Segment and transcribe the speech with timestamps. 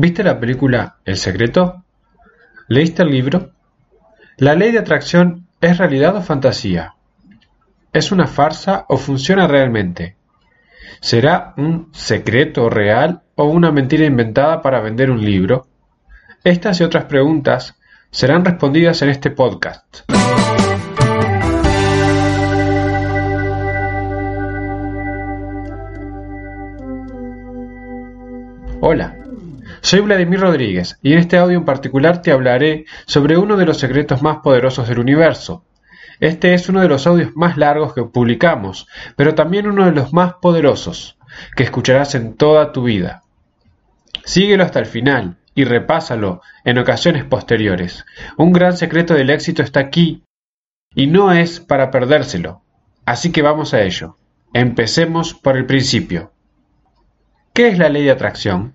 [0.00, 1.84] ¿Viste la película El secreto?
[2.68, 3.50] ¿Leíste el libro?
[4.38, 6.94] ¿La ley de atracción es realidad o fantasía?
[7.92, 10.16] ¿Es una farsa o funciona realmente?
[11.02, 15.66] ¿Será un secreto real o una mentira inventada para vender un libro?
[16.44, 17.76] Estas y otras preguntas
[18.10, 19.98] serán respondidas en este podcast.
[28.80, 29.19] Hola,
[29.82, 33.78] soy Vladimir Rodríguez y en este audio en particular te hablaré sobre uno de los
[33.78, 35.64] secretos más poderosos del universo.
[36.20, 40.12] Este es uno de los audios más largos que publicamos, pero también uno de los
[40.12, 41.16] más poderosos
[41.56, 43.22] que escucharás en toda tu vida.
[44.24, 48.04] Síguelo hasta el final y repásalo en ocasiones posteriores.
[48.36, 50.24] Un gran secreto del éxito está aquí
[50.94, 52.62] y no es para perdérselo.
[53.06, 54.16] Así que vamos a ello.
[54.52, 56.32] Empecemos por el principio.
[57.54, 58.74] ¿Qué es la ley de atracción?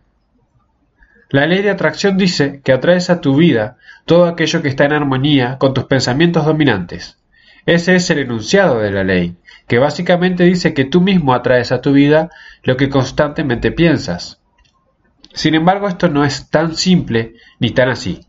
[1.30, 4.94] La ley de atracción dice que atraes a tu vida todo aquello que está en
[4.94, 7.18] armonía con tus pensamientos dominantes.
[7.66, 9.38] Ese es el enunciado de la ley,
[9.68, 12.30] que básicamente dice que tú mismo atraes a tu vida
[12.64, 14.40] lo que constantemente piensas.
[15.34, 18.22] Sin embargo, esto no es tan simple ni tan así.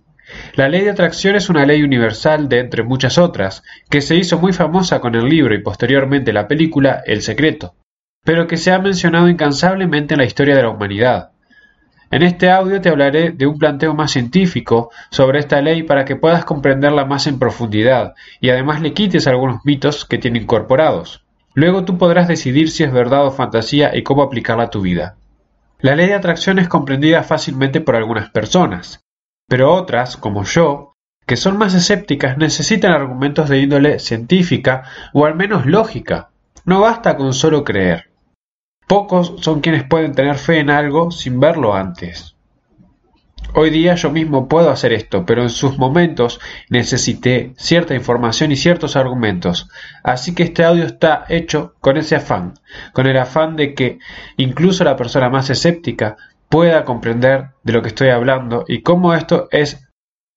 [0.55, 4.39] La ley de atracción es una ley universal de entre muchas otras, que se hizo
[4.39, 7.74] muy famosa con el libro y posteriormente la película El Secreto,
[8.24, 11.30] pero que se ha mencionado incansablemente en la historia de la humanidad.
[12.17, 16.17] En este audio te hablaré de un planteo más científico sobre esta ley para que
[16.17, 21.27] puedas comprenderla más en profundidad y además le quites algunos mitos que tiene incorporados.
[21.53, 25.17] Luego tú podrás decidir si es verdad o fantasía y cómo aplicarla a tu vida.
[25.81, 29.01] La ley de atracción es comprendida fácilmente por algunas personas,
[29.47, 30.95] pero otras, como yo,
[31.27, 36.30] que son más escépticas, necesitan argumentos de índole científica o al menos lógica.
[36.64, 38.08] No basta con solo creer.
[38.87, 42.37] Pocos son quienes pueden tener fe en algo sin verlo antes.
[43.55, 48.57] Hoy día yo mismo puedo hacer esto, pero en sus momentos necesité cierta información y
[48.57, 49.69] ciertos argumentos.
[50.05, 52.55] Así que este audio está hecho con ese afán,
[52.92, 53.98] con el afán de que
[54.36, 56.17] incluso la persona más escéptica
[56.48, 59.89] pueda comprender de lo que estoy hablando y cómo esto es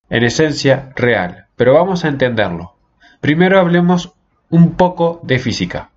[0.10, 1.48] en esencia real.
[1.56, 2.78] Pero vamos a entenderlo.
[3.22, 4.14] Primero hablemos
[4.50, 5.92] un poco de física.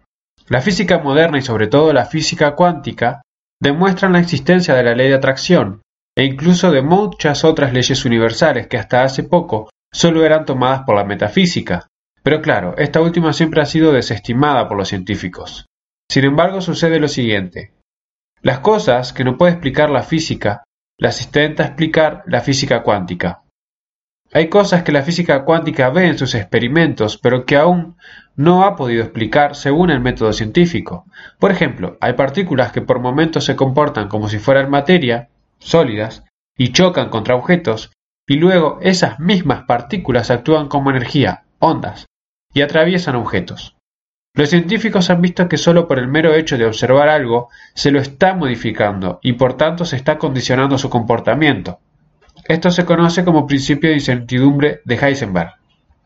[0.49, 3.23] La física moderna y sobre todo la física cuántica
[3.61, 5.83] demuestran la existencia de la ley de atracción
[6.17, 10.97] e incluso de muchas otras leyes universales que hasta hace poco solo eran tomadas por
[10.97, 11.87] la metafísica.
[12.23, 15.67] Pero claro, esta última siempre ha sido desestimada por los científicos.
[16.11, 17.73] Sin embargo, sucede lo siguiente.
[18.43, 20.65] Las cosas que no puede explicar la física,
[20.99, 23.42] las intenta explicar la física cuántica.
[24.35, 27.97] Hay cosas que la física cuántica ve en sus experimentos, pero que aún
[28.35, 31.05] no ha podido explicar según el método científico.
[31.39, 35.29] Por ejemplo, hay partículas que por momentos se comportan como si fueran materia,
[35.59, 36.25] sólidas,
[36.57, 37.93] y chocan contra objetos,
[38.27, 42.07] y luego esas mismas partículas actúan como energía, ondas,
[42.55, 43.77] y atraviesan objetos.
[44.35, 48.01] Los científicos han visto que solo por el mero hecho de observar algo se lo
[48.01, 51.81] está modificando y por tanto se está condicionando su comportamiento.
[52.45, 55.55] Esto se conoce como principio de incertidumbre de Heisenberg.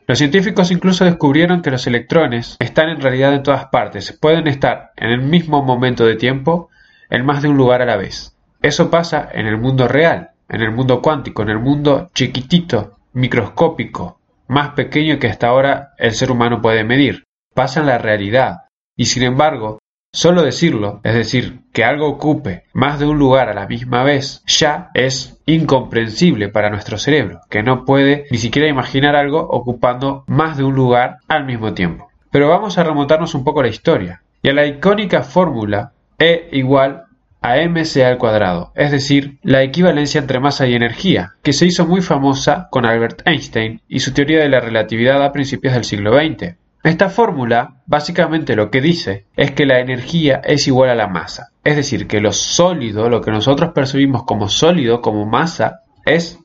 [0.07, 4.93] Los científicos incluso descubrieron que los electrones están en realidad en todas partes, pueden estar
[4.97, 6.69] en el mismo momento de tiempo
[7.11, 8.37] en más de un lugar a la vez.
[8.63, 14.21] Eso pasa en el mundo real, en el mundo cuántico, en el mundo chiquitito, microscópico,
[14.49, 17.25] más pequeño que hasta ahora el ser humano puede medir.
[17.55, 18.67] Pasa en la realidad.
[18.97, 19.79] Y sin embargo,
[20.17, 24.43] Solo decirlo, es decir, que algo ocupe más de un lugar a la misma vez,
[24.47, 30.57] ya es incomprensible para nuestro cerebro, que no puede ni siquiera imaginar algo ocupando más
[30.57, 32.09] de un lugar al mismo tiempo.
[32.31, 36.49] Pero vamos a remontarnos un poco a la historia y a la icónica fórmula E
[36.53, 37.05] igual
[37.43, 41.87] a mc al cuadrado, es decir, la equivalencia entre masa y energía, que se hizo
[41.87, 46.19] muy famosa con Albert Einstein y su teoría de la relatividad a principios del siglo
[46.19, 46.57] XX.
[46.87, 51.49] Esta fórmula básicamente lo que dice es que la energía es igual a la masa.
[51.65, 56.39] Es decir, que lo sólido, lo que nosotros percibimos como sólido, como masa, es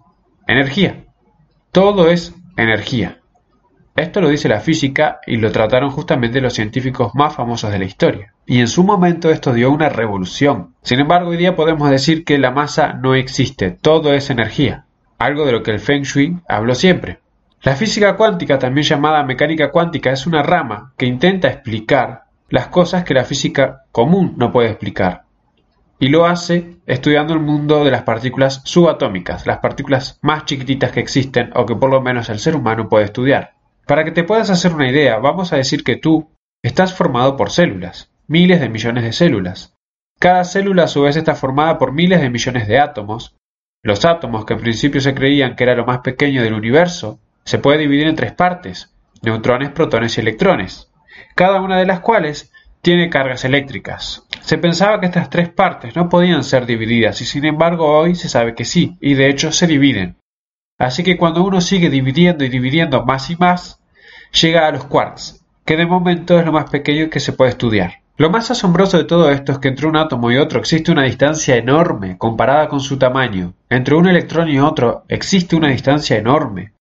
[0.47, 1.05] energía.
[1.71, 3.19] Todo es energía.
[3.95, 7.85] Esto lo dice la física y lo trataron justamente los científicos más famosos de la
[7.85, 8.33] historia.
[8.47, 10.73] Y en su momento esto dio una revolución.
[10.81, 14.85] Sin embargo, hoy día podemos decir que la masa no existe, todo es energía.
[15.19, 17.19] Algo de lo que el Feng Shui habló siempre.
[17.63, 23.03] La física cuántica, también llamada mecánica cuántica, es una rama que intenta explicar las cosas
[23.03, 25.25] que la física común no puede explicar.
[25.99, 31.01] Y lo hace estudiando el mundo de las partículas subatómicas, las partículas más chiquititas que
[31.01, 33.53] existen o que por lo menos el ser humano puede estudiar.
[33.85, 36.31] Para que te puedas hacer una idea, vamos a decir que tú
[36.63, 39.75] estás formado por células, miles de millones de células.
[40.17, 43.35] Cada célula a su vez está formada por miles de millones de átomos,
[43.83, 47.59] Los átomos, que en principio se creían que era lo más pequeño del universo, se
[47.59, 50.89] puede dividir en tres partes, neutrones, protones y electrones,
[51.35, 52.51] cada una de las cuales
[52.81, 54.23] tiene cargas eléctricas.
[54.41, 58.29] Se pensaba que estas tres partes no podían ser divididas y sin embargo hoy se
[58.29, 60.17] sabe que sí, y de hecho se dividen.
[60.77, 63.79] Así que cuando uno sigue dividiendo y dividiendo más y más,
[64.41, 68.01] llega a los quarks, que de momento es lo más pequeño que se puede estudiar.
[68.17, 71.03] Lo más asombroso de todo esto es que entre un átomo y otro existe una
[71.03, 73.53] distancia enorme comparada con su tamaño.
[73.69, 76.73] Entre un electrón y otro existe una distancia enorme.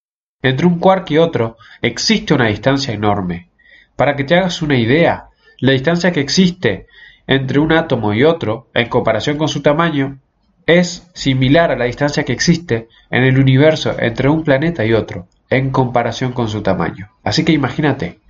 [0.42, 3.48] Entre un quark y otro existe una distancia enorme.
[3.96, 5.28] Para que te hagas una idea,
[5.58, 6.86] la distancia que existe
[7.26, 10.18] entre un átomo y otro, en comparación con su tamaño,
[10.66, 15.28] es similar a la distancia que existe en el universo entre un planeta y otro,
[15.50, 17.10] en comparación con su tamaño.
[17.22, 18.20] Así que imagínate,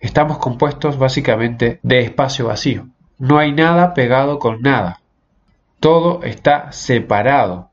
[0.00, 2.86] estamos compuestos básicamente de espacio vacío.
[3.18, 5.00] No hay nada pegado con nada.
[5.78, 7.70] Todo está separado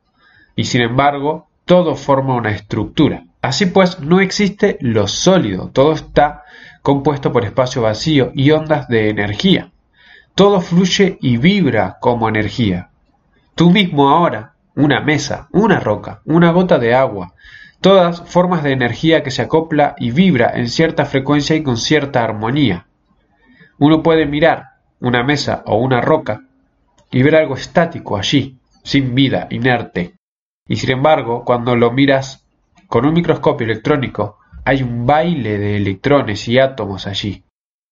[0.55, 3.23] y sin embargo todo forma una estructura.
[3.47, 6.43] Así pues, no existe lo sólido, todo está
[6.81, 9.71] compuesto por espacio vacío y ondas de energía.
[10.35, 12.89] Todo fluye y vibra como energía.
[13.55, 17.35] Tú mismo ahora, una mesa, una roca, una gota de agua,
[17.79, 22.25] todas formas de energía que se acopla y vibra en cierta frecuencia y con cierta
[22.25, 22.87] armonía.
[23.77, 26.41] Uno puede mirar una mesa o una roca
[27.11, 30.15] y ver algo estático allí, sin vida, inerte.
[30.67, 32.43] Y sin embargo, cuando lo miras
[32.87, 37.43] con un microscopio electrónico, hay un baile de electrones y átomos allí,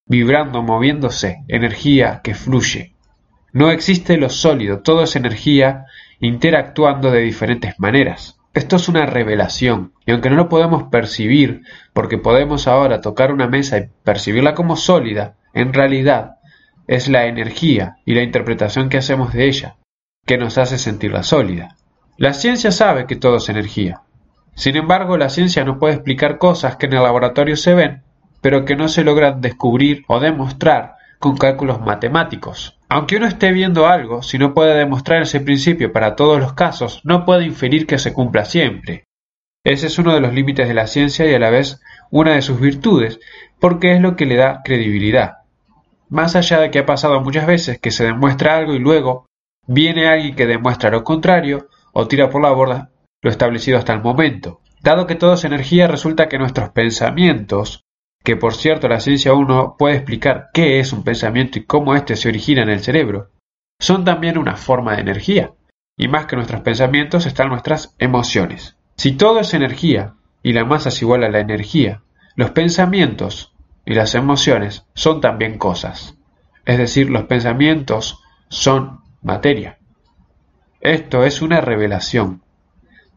[0.06, 2.96] vibrando, moviéndose, energía que fluye.
[3.54, 5.86] No existe lo sólido, todo es energía
[6.20, 8.40] interactuando de diferentes maneras.
[8.54, 11.64] Esto es una revelación, y aunque no lo podemos percibir,
[11.94, 16.38] porque podemos ahora tocar una mesa y percibirla como sólida, en realidad
[16.88, 19.76] es la energía y la interpretación que hacemos de ella
[20.26, 21.76] que nos hace sentirla sólida.
[22.18, 24.02] La ciencia sabe que todo es energía,
[24.56, 28.04] sin embargo, la ciencia no puede explicar cosas que en el laboratorio se ven,
[28.42, 32.80] pero que no se logran descubrir o demostrar con cálculos matemáticos.
[32.88, 37.02] Aunque uno esté viendo algo, si no puede demostrar ese principio para todos los casos,
[37.04, 39.04] no puede inferir que se cumpla siempre.
[39.66, 42.42] Ese es uno de los límites de la ciencia y a la vez una de
[42.42, 43.20] sus virtudes,
[43.60, 45.40] porque es lo que le da credibilidad.
[46.08, 49.26] Más allá de que ha pasado muchas veces que se demuestra algo y luego
[49.68, 52.92] viene alguien que demuestra lo contrario o tira por la borda
[53.26, 54.62] lo establecido hasta el momento.
[54.84, 57.84] Dado que todo es energía, resulta que nuestros pensamientos,
[58.24, 61.96] que por cierto la ciencia aún no puede explicar qué es un pensamiento y cómo
[61.96, 63.32] éste se origina en el cerebro,
[63.80, 65.54] son también una forma de energía.
[65.98, 68.78] Y más que nuestros pensamientos están nuestras emociones.
[68.96, 70.14] Si todo es energía
[70.44, 72.04] y la masa es igual a la energía,
[72.36, 73.56] los pensamientos
[73.86, 76.16] y las emociones son también cosas.
[76.64, 79.80] Es decir, los pensamientos son materia.
[80.80, 82.45] Esto es una revelación.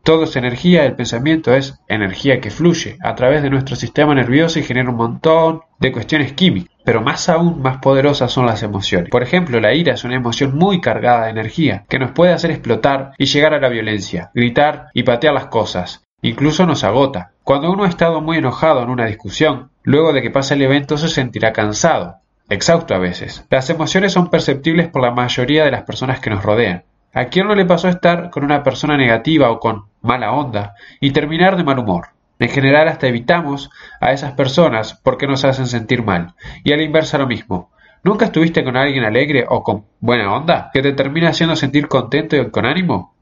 [0.08, 4.58] Todo es energía, el pensamiento es energía que fluye a través de nuestro sistema nervioso
[4.58, 6.74] y genera un montón de cuestiones químicas.
[6.82, 9.10] Pero más aún más poderosas son las emociones.
[9.10, 12.50] Por ejemplo, la ira es una emoción muy cargada de energía que nos puede hacer
[12.50, 16.02] explotar y llegar a la violencia, gritar y patear las cosas.
[16.22, 17.32] Incluso nos agota.
[17.44, 20.96] Cuando uno ha estado muy enojado en una discusión, luego de que pase el evento
[20.96, 22.16] se sentirá cansado,
[22.48, 23.44] exhausto a veces.
[23.50, 26.84] Las emociones son perceptibles por la mayoría de las personas que nos rodean.
[27.18, 31.10] ¿A quién no le pasó estar con una persona negativa o con mala onda y
[31.10, 32.10] terminar de mal humor?
[32.38, 33.70] En general hasta evitamos
[34.00, 36.36] a esas personas porque nos hacen sentir mal.
[36.62, 37.72] Y a la inversa lo mismo.
[38.04, 42.36] ¿Nunca estuviste con alguien alegre o con buena onda que te termina haciendo sentir contento
[42.36, 43.16] y con ánimo?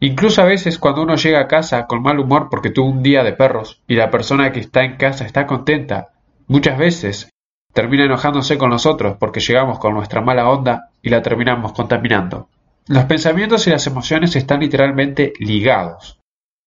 [0.00, 3.24] Incluso a veces cuando uno llega a casa con mal humor porque tuvo un día
[3.24, 6.08] de perros y la persona que está en casa está contenta,
[6.46, 7.30] muchas veces
[7.72, 12.50] termina enojándose con nosotros porque llegamos con nuestra mala onda y la terminamos contaminando.
[12.90, 16.18] Los pensamientos y las emociones están literalmente ligados.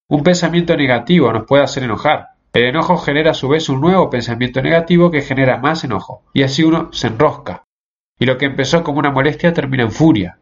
[0.08, 2.28] Un pensamiento negativo nos puede hacer enojar.
[2.54, 6.44] El enojo genera a su vez un nuevo pensamiento negativo que genera más enojo, y
[6.44, 7.66] así uno se enrosca.
[8.18, 10.38] Y lo que empezó como una molestia termina en furia.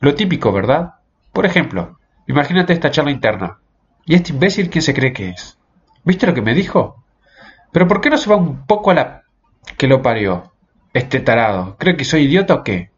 [0.00, 0.96] Lo típico, ¿verdad?
[1.32, 3.58] Por ejemplo, imagínate esta charla interna.
[4.04, 5.58] ¿Y este imbécil quién se cree que es?
[6.04, 7.06] ¿Viste lo que me dijo?
[7.72, 9.22] Pero ¿por qué no se va un poco a la...
[9.78, 10.52] que lo parió?
[10.92, 11.78] Este tarado.
[11.78, 12.91] ¿Cree que soy idiota o qué?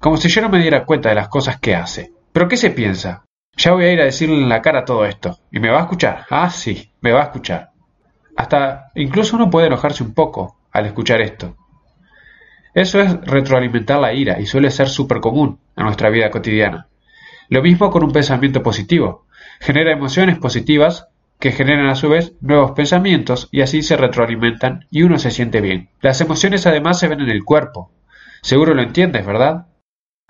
[0.00, 2.12] Como si yo no me diera cuenta de las cosas que hace.
[2.32, 3.24] ¿Pero qué se piensa?
[3.56, 5.38] Ya voy a ir a decirle en la cara todo esto.
[5.52, 6.24] ¿Y me va a escuchar?
[6.30, 7.70] Ah, sí, me va a escuchar.
[8.36, 11.54] Hasta incluso uno puede enojarse un poco al escuchar esto.
[12.72, 16.86] Eso es retroalimentar la ira y suele ser súper común en nuestra vida cotidiana.
[17.50, 19.26] Lo mismo con un pensamiento positivo.
[19.60, 25.02] Genera emociones positivas que generan a su vez nuevos pensamientos y así se retroalimentan y
[25.02, 25.90] uno se siente bien.
[26.00, 27.90] Las emociones además se ven en el cuerpo.
[28.40, 29.66] Seguro lo entiendes, ¿verdad?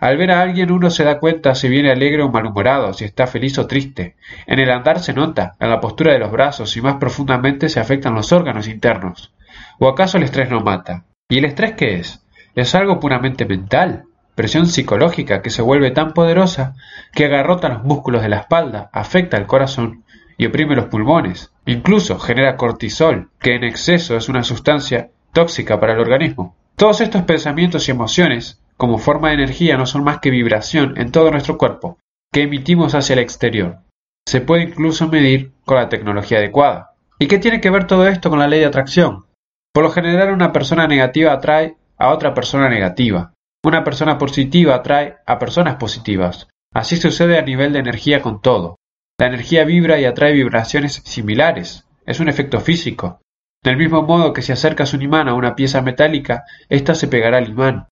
[0.00, 3.26] Al ver a alguien uno se da cuenta si viene alegre o malhumorado, si está
[3.26, 4.16] feliz o triste.
[4.46, 7.80] En el andar se nota, en la postura de los brazos y más profundamente se
[7.80, 9.34] afectan los órganos internos.
[9.78, 11.04] ¿O acaso el estrés no mata?
[11.28, 12.24] ¿Y el estrés qué es?
[12.54, 14.04] Es algo puramente mental,
[14.34, 16.76] presión psicológica que se vuelve tan poderosa
[17.12, 20.04] que agarrota los músculos de la espalda, afecta el corazón
[20.38, 21.52] y oprime los pulmones.
[21.66, 26.56] Incluso genera cortisol, que en exceso es una sustancia tóxica para el organismo.
[26.74, 31.12] Todos estos pensamientos y emociones como forma de energía no son más que vibración en
[31.12, 31.98] todo nuestro cuerpo,
[32.32, 33.80] que emitimos hacia el exterior.
[34.26, 36.94] Se puede incluso medir con la tecnología adecuada.
[37.18, 39.26] ¿Y qué tiene que ver todo esto con la ley de atracción?
[39.74, 43.34] Por lo general una persona negativa atrae a otra persona negativa.
[43.62, 46.48] Una persona positiva atrae a personas positivas.
[46.72, 48.76] Así sucede a nivel de energía con todo.
[49.20, 51.86] La energía vibra y atrae vibraciones similares.
[52.06, 53.20] Es un efecto físico.
[53.62, 57.36] Del mismo modo que si acercas un imán a una pieza metálica, ésta se pegará
[57.36, 57.89] al imán.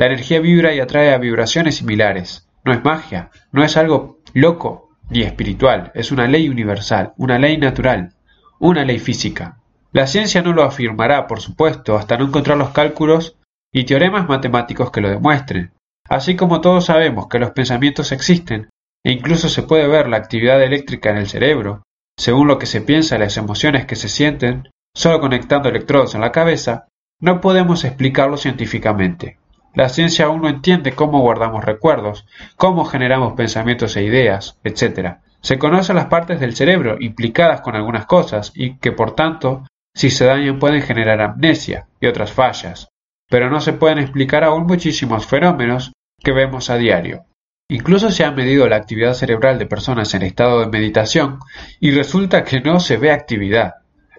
[0.00, 2.48] La energía vibra y atrae a vibraciones similares.
[2.64, 7.58] No es magia, no es algo loco ni espiritual, es una ley universal, una ley
[7.58, 8.14] natural,
[8.58, 9.58] una ley física.
[9.92, 13.36] La ciencia no lo afirmará, por supuesto, hasta no encontrar los cálculos
[13.70, 15.74] y teoremas matemáticos que lo demuestren.
[16.08, 18.70] Así como todos sabemos que los pensamientos existen,
[19.04, 21.82] e incluso se puede ver la actividad eléctrica en el cerebro,
[22.18, 26.32] según lo que se piensa las emociones que se sienten, solo conectando electrodos en la
[26.32, 26.86] cabeza,
[27.20, 29.36] no podemos explicarlo científicamente.
[29.72, 35.18] La ciencia aún no entiende cómo guardamos recuerdos, cómo generamos pensamientos e ideas, etc.
[35.40, 40.10] Se conocen las partes del cerebro implicadas con algunas cosas y que por tanto, si
[40.10, 42.88] se dañan pueden generar amnesia y otras fallas,
[43.28, 47.26] pero no se pueden explicar aún muchísimos fenómenos que vemos a diario.
[47.68, 51.38] Incluso se ha medido la actividad cerebral de personas en estado de meditación
[51.78, 53.74] y resulta que no se ve actividad.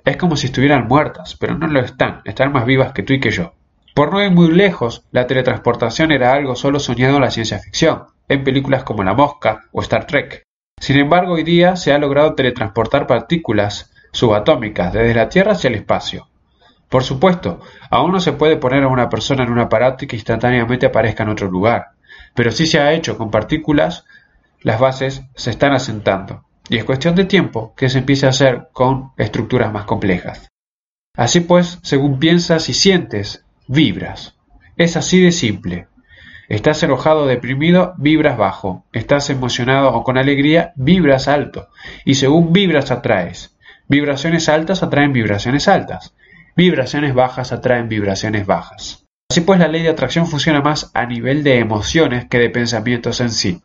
[0.06, 3.20] Es como si estuvieran muertas, pero no lo están, están más vivas que tú y
[3.20, 3.54] que yo.
[3.94, 8.04] Por no ir muy lejos, la teletransportación era algo solo soñado en la ciencia ficción,
[8.30, 10.44] en películas como La Mosca o Star Trek.
[10.80, 15.76] Sin embargo, hoy día se ha logrado teletransportar partículas subatómicas desde la Tierra hacia el
[15.76, 16.28] espacio.
[16.88, 20.16] Por supuesto, aún no se puede poner a una persona en un aparato y que
[20.16, 21.92] instantáneamente aparezca en otro lugar,
[22.34, 24.06] pero sí se ha hecho con partículas,
[24.62, 28.70] las bases se están asentando, y es cuestión de tiempo que se empiece a hacer
[28.74, 30.50] con estructuras más complejas.
[31.16, 34.38] Así pues, según piensas y sientes, vibras.
[34.76, 35.88] Es así de simple.
[36.50, 38.86] Estás enojado o deprimido, vibras bajo.
[38.92, 41.70] Estás emocionado o con alegría, vibras alto.
[42.04, 43.56] Y según vibras atraes.
[43.88, 46.14] Vibraciones altas atraen vibraciones altas.
[46.58, 49.06] Vibraciones bajas atraen vibraciones bajas.
[49.30, 53.22] Así pues, la ley de atracción funciona más a nivel de emociones que de pensamientos
[53.22, 53.62] en sí.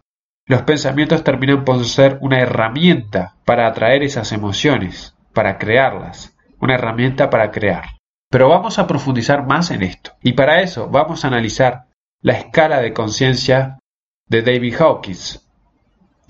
[0.46, 7.28] Los pensamientos terminan por ser una herramienta para atraer esas emociones, para crearlas, una herramienta
[7.28, 7.95] para crear.
[8.30, 10.12] Pero vamos a profundizar más en esto.
[10.22, 11.86] Y para eso vamos a analizar
[12.22, 13.78] la escala de conciencia
[14.28, 15.46] de David Hawkins.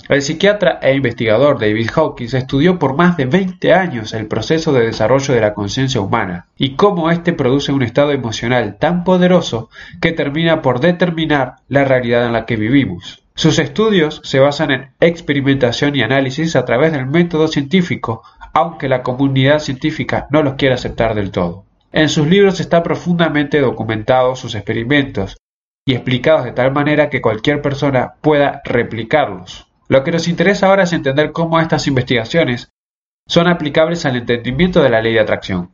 [0.09, 4.87] El psiquiatra e investigador David Hawkins estudió por más de 20 años el proceso de
[4.87, 9.69] desarrollo de la conciencia humana y cómo éste produce un estado emocional tan poderoso
[10.01, 13.25] que termina por determinar la realidad en la que vivimos.
[13.35, 18.23] Sus estudios se basan en experimentación y análisis a través del método científico,
[18.53, 21.66] aunque la comunidad científica no los quiere aceptar del todo.
[21.97, 25.39] En sus libros está profundamente documentado sus experimentos
[25.87, 29.69] y explicados de tal manera que cualquier persona pueda replicarlos.
[29.89, 32.69] Lo que nos interesa ahora es entender cómo estas investigaciones
[33.27, 35.71] son aplicables al entendimiento de la ley de atracción.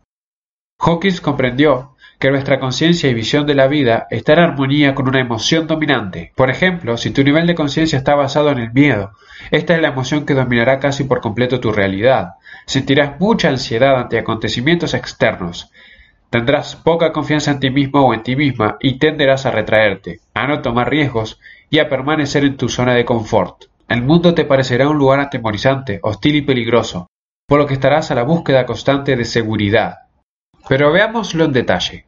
[0.78, 5.18] Hawkins comprendió que nuestra conciencia y visión de la vida está en armonía con una
[5.18, 6.30] emoción dominante.
[6.36, 9.10] Por ejemplo, si tu nivel de conciencia está basado en el miedo,
[9.50, 12.34] esta es la emoción que dominará casi por completo tu realidad.
[12.64, 15.72] Sentirás mucha ansiedad ante acontecimientos externos
[16.32, 20.46] Tendrás poca confianza en ti mismo o en ti misma y tenderás a retraerte, a
[20.46, 23.64] no tomar riesgos y a permanecer en tu zona de confort.
[23.86, 27.08] El mundo te parecerá un lugar atemorizante, hostil y peligroso,
[27.46, 30.06] por lo que estarás a la búsqueda constante de seguridad.
[30.66, 32.06] Pero veámoslo en detalle.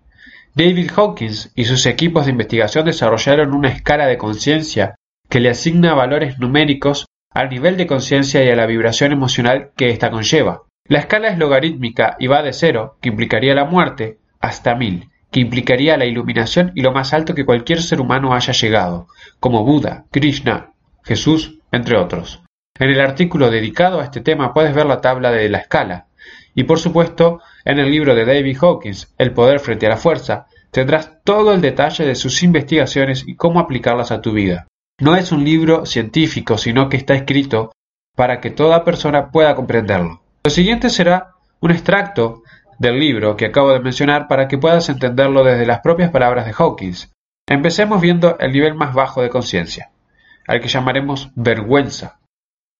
[0.55, 4.95] David Hawkins y sus equipos de investigación desarrollaron una escala de conciencia
[5.29, 9.91] que le asigna valores numéricos al nivel de conciencia y a la vibración emocional que
[9.91, 10.63] ésta conlleva.
[10.87, 15.41] La escala es logarítmica y va de cero, que implicaría la muerte, hasta mil, que
[15.41, 19.09] implicaría la iluminación y lo más alto que cualquier ser humano haya llegado,
[19.41, 22.43] como Buda, Krishna, Jesús, entre otros.
[22.79, 26.09] En el artículo dedicado a este tema puedes ver la tabla de la escala.
[26.55, 30.49] Y por supuesto, en el libro de David Hawkins, El poder frente a la fuerza,
[30.71, 34.67] tendrás todo el detalle de sus investigaciones y cómo aplicarlas a tu vida.
[35.01, 37.73] No es un libro científico, sino que está escrito
[38.15, 40.24] para que toda persona pueda comprenderlo.
[40.47, 42.43] Lo siguiente será un extracto
[42.79, 46.53] del libro que acabo de mencionar para que puedas entenderlo desde las propias palabras de
[46.53, 47.11] Hawkins.
[47.49, 49.91] Empecemos viendo el nivel más bajo de conciencia,
[50.47, 52.19] al que llamaremos vergüenza,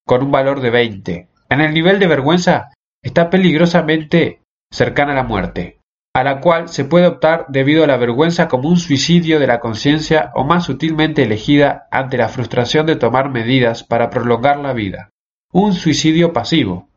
[0.05, 1.27] con un valor de 20.
[1.49, 2.71] En el nivel de vergüenza
[3.03, 4.41] está peligrosamente
[4.71, 5.79] cercana a la muerte,
[6.13, 9.59] a la cual se puede optar debido a la vergüenza como un suicidio de la
[9.59, 15.09] conciencia o más sutilmente elegida ante la frustración de tomar medidas para prolongar la vida.
[15.51, 16.89] Un suicidio pasivo.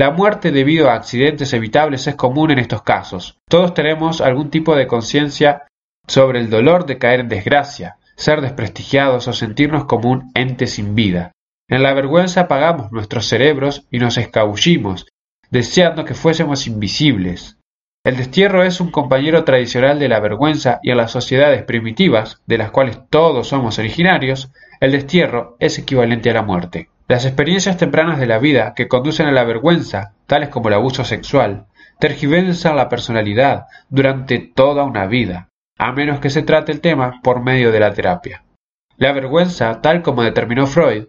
[0.00, 3.36] La muerte debido a accidentes evitables es común en estos casos.
[3.50, 5.66] Todos tenemos algún tipo de conciencia
[6.08, 10.94] sobre el dolor de caer en desgracia, ser desprestigiados o sentirnos como un ente sin
[10.94, 11.32] vida.
[11.68, 15.06] En la vergüenza apagamos nuestros cerebros y nos escabullimos,
[15.50, 17.58] deseando que fuésemos invisibles.
[18.02, 22.56] El destierro es un compañero tradicional de la vergüenza y en las sociedades primitivas, de
[22.56, 26.88] las cuales todos somos originarios, el destierro es equivalente a la muerte.
[27.10, 31.04] Las experiencias tempranas de la vida que conducen a la vergüenza, tales como el abuso
[31.04, 31.66] sexual,
[31.98, 37.42] tergiversan la personalidad durante toda una vida, a menos que se trate el tema por
[37.42, 38.44] medio de la terapia.
[38.96, 41.06] La vergüenza, tal como determinó Freud,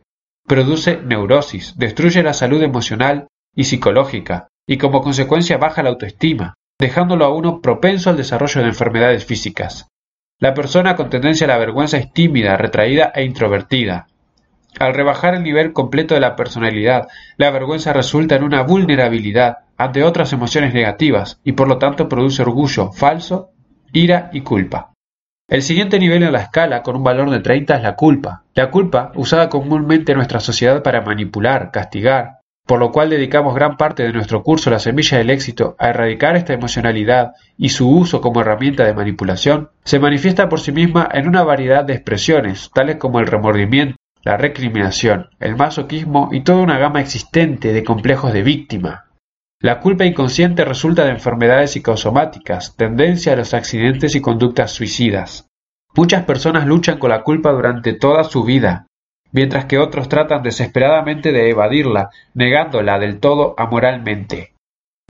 [0.48, 7.25] produce neurosis, destruye la salud emocional y psicológica, y como consecuencia baja la autoestima, dejándolo
[7.25, 9.88] a uno propenso al desarrollo de enfermedades físicas.
[10.39, 14.08] La persona con tendencia a la vergüenza es tímida, retraída e introvertida.
[14.80, 20.04] Al rebajar el nivel completo de la personalidad, la vergüenza resulta en una vulnerabilidad ante
[20.04, 23.51] otras emociones negativas y por lo tanto produce orgullo falso,
[23.92, 24.94] ira y culpa.
[25.50, 28.44] El siguiente nivel en la escala, con un valor de 30, es la culpa.
[28.54, 33.75] La culpa, usada comúnmente en nuestra sociedad para manipular, castigar, por lo cual dedicamos gran
[33.75, 38.22] parte de nuestro curso La semilla del éxito a erradicar esta emocionalidad y su uso
[38.22, 42.96] como herramienta de manipulación, se manifiesta por sí misma en una variedad de expresiones, tales
[42.96, 48.44] como el remordimiento, la recriminación, el masoquismo y toda una gama existente de complejos de
[48.44, 49.06] víctima.
[49.60, 55.48] La culpa inconsciente resulta de enfermedades psicosomáticas, tendencia a los accidentes y conductas suicidas.
[55.96, 58.88] Muchas personas luchan con la culpa durante toda su vida,
[59.32, 64.54] mientras que otros tratan desesperadamente de evadirla, negándola del todo amoralmente.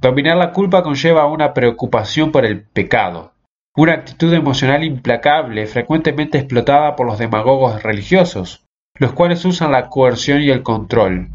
[0.01, 3.33] Dominar la culpa conlleva una preocupación por el pecado,
[3.75, 8.65] una actitud emocional implacable frecuentemente explotada por los demagogos religiosos,
[9.01, 11.29] los cuales usan la coerción y el control.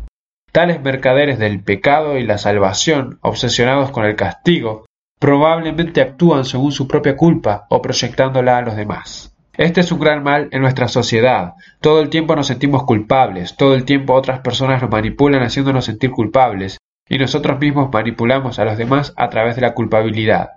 [0.53, 4.87] Tales mercaderes del pecado y la salvación, obsesionados con el castigo,
[5.19, 9.35] probablemente actúan según su propia culpa o proyectándola a los demás.
[9.55, 11.55] Este es un gran mal en nuestra sociedad.
[11.81, 16.13] Todo el tiempo nos sentimos culpables, todo el tiempo otras personas nos manipulan haciéndonos sentir
[16.13, 20.51] culpables, y nosotros mismos manipulamos a los demás a través de la culpabilidad.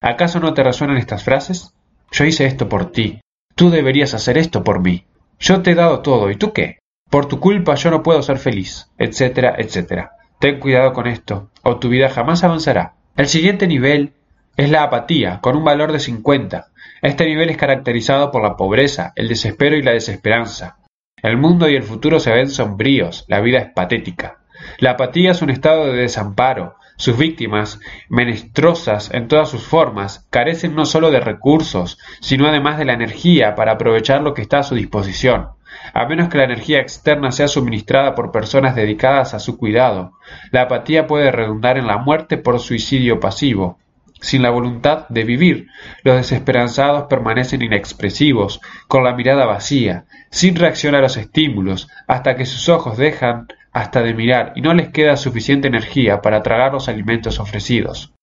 [0.00, 1.74] ¿Acaso no te resuenan estas frases?
[2.10, 3.20] Yo hice esto por ti.
[3.54, 5.04] Tú deberías hacer esto por mí.
[5.38, 6.78] Yo te he dado todo, ¿y tú qué?
[7.10, 10.12] Por tu culpa yo no puedo ser feliz, etcétera, etcétera.
[10.38, 12.94] Ten cuidado con esto, o tu vida jamás avanzará.
[13.16, 14.14] El siguiente nivel
[14.56, 16.66] es la apatía, con un valor de 50.
[17.02, 20.78] Este nivel es caracterizado por la pobreza, el desespero y la desesperanza.
[21.22, 24.38] El mundo y el futuro se ven sombríos, la vida es patética.
[24.78, 26.76] La apatía es un estado de desamparo.
[26.96, 32.84] Sus víctimas, menestrosas en todas sus formas, carecen no solo de recursos, sino además de
[32.84, 35.48] la energía para aprovechar lo que está a su disposición.
[35.92, 40.12] A menos que la energía externa sea suministrada por personas dedicadas a su cuidado,
[40.52, 43.78] la apatía puede redundar en la muerte por suicidio pasivo
[44.24, 45.68] sin la voluntad de vivir.
[46.02, 52.46] Los desesperanzados permanecen inexpresivos, con la mirada vacía, sin reacción a los estímulos, hasta que
[52.46, 56.88] sus ojos dejan hasta de mirar y no les queda suficiente energía para tragar los
[56.88, 58.14] alimentos ofrecidos.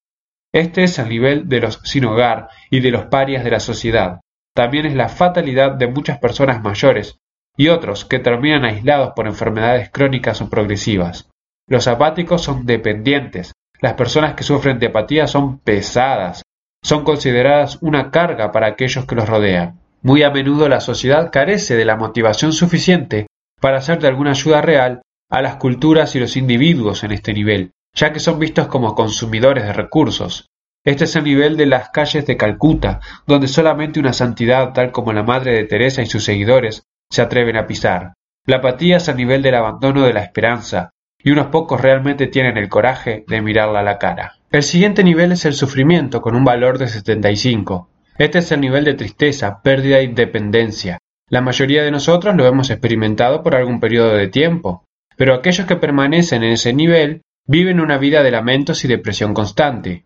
[0.54, 4.22] Este es el nivel de los sin hogar y de los parias de la sociedad.
[4.56, 7.18] También es la fatalidad de muchas personas mayores
[7.58, 11.30] y otros que terminan aislados por enfermedades crónicas o progresivas.
[11.68, 16.44] Los apáticos son dependientes, las personas que sufren de apatía son pesadas,
[16.84, 19.80] son consideradas una carga para aquellos que los rodean.
[20.02, 23.28] Muy a menudo la sociedad carece de la motivación suficiente
[23.60, 27.72] para hacer de alguna ayuda real a las culturas y los individuos en este nivel,
[27.96, 30.46] ya que son vistos como consumidores de recursos.
[30.84, 35.14] Este es el nivel de las calles de Calcuta, donde solamente una santidad tal como
[35.14, 38.14] la Madre de Teresa y sus seguidores se atreven a pisar.
[38.46, 40.90] La apatía es el nivel del abandono de la esperanza,
[41.24, 44.38] y unos pocos realmente tienen el coraje de mirarla a la cara.
[44.52, 47.90] El siguiente nivel es el sufrimiento, con un valor de 75.
[48.18, 50.98] Este es el nivel de tristeza, pérdida e independencia.
[51.30, 54.84] La mayoría de nosotros lo hemos experimentado por algún periodo de tiempo,
[55.22, 60.04] pero aquellos que permanecen en ese nivel viven una vida de lamentos y depresión constante.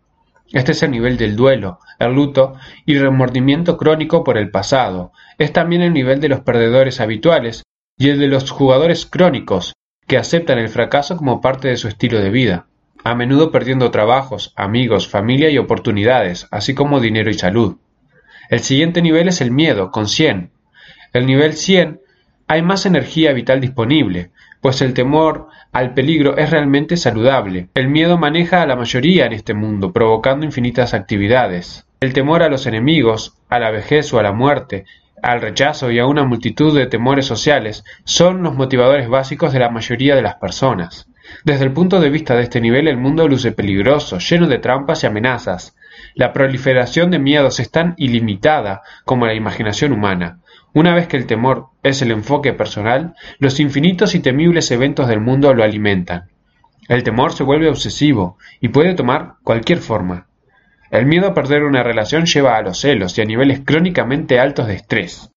[0.52, 5.12] Este es el nivel del duelo, el luto y remordimiento crónico por el pasado.
[5.38, 7.62] Es también el nivel de los perdedores habituales
[7.96, 9.72] y el de los jugadores crónicos,
[10.06, 12.66] que aceptan el fracaso como parte de su estilo de vida,
[13.02, 17.78] a menudo perdiendo trabajos, amigos, familia y oportunidades, así como dinero y salud.
[18.50, 20.50] El siguiente nivel es el miedo, con 100.
[21.14, 22.02] El nivel 100
[22.48, 24.30] hay más energía vital disponible,
[24.66, 27.68] pues el temor al peligro es realmente saludable.
[27.74, 31.86] El miedo maneja a la mayoría en este mundo, provocando infinitas actividades.
[32.00, 34.84] El temor a los enemigos, a la vejez o a la muerte,
[35.22, 39.70] al rechazo y a una multitud de temores sociales son los motivadores básicos de la
[39.70, 41.06] mayoría de las personas.
[41.44, 45.04] Desde el punto de vista de este nivel el mundo luce peligroso, lleno de trampas
[45.04, 45.76] y amenazas.
[46.16, 50.40] La proliferación de miedos es tan ilimitada como la imaginación humana.
[50.76, 55.22] Una vez que el temor es el enfoque personal, los infinitos y temibles eventos del
[55.22, 56.28] mundo lo alimentan.
[56.86, 60.26] El temor se vuelve obsesivo y puede tomar cualquier forma.
[60.90, 64.66] El miedo a perder una relación lleva a los celos y a niveles crónicamente altos
[64.66, 65.30] de estrés.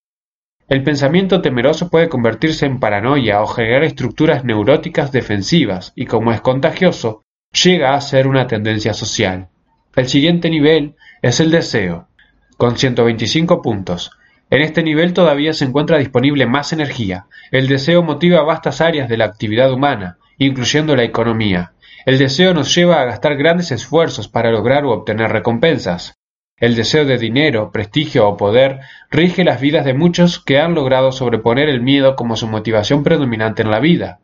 [0.67, 6.41] El pensamiento temeroso puede convertirse en paranoia o generar estructuras neuróticas defensivas y como es
[6.41, 7.23] contagioso,
[7.53, 9.47] llega a ser una tendencia social.
[9.95, 12.09] El siguiente nivel es el deseo,
[12.57, 14.11] con 125 puntos,
[14.49, 17.27] en este nivel todavía se encuentra disponible más energía.
[17.51, 21.73] El deseo motiva vastas áreas de la actividad humana, incluyendo la economía.
[22.05, 26.15] El deseo nos lleva a gastar grandes esfuerzos para lograr o obtener recompensas.
[26.57, 28.79] El deseo de dinero, prestigio o poder
[29.11, 33.61] rige las vidas de muchos que han logrado sobreponer el miedo como su motivación predominante
[33.61, 34.19] en la vida.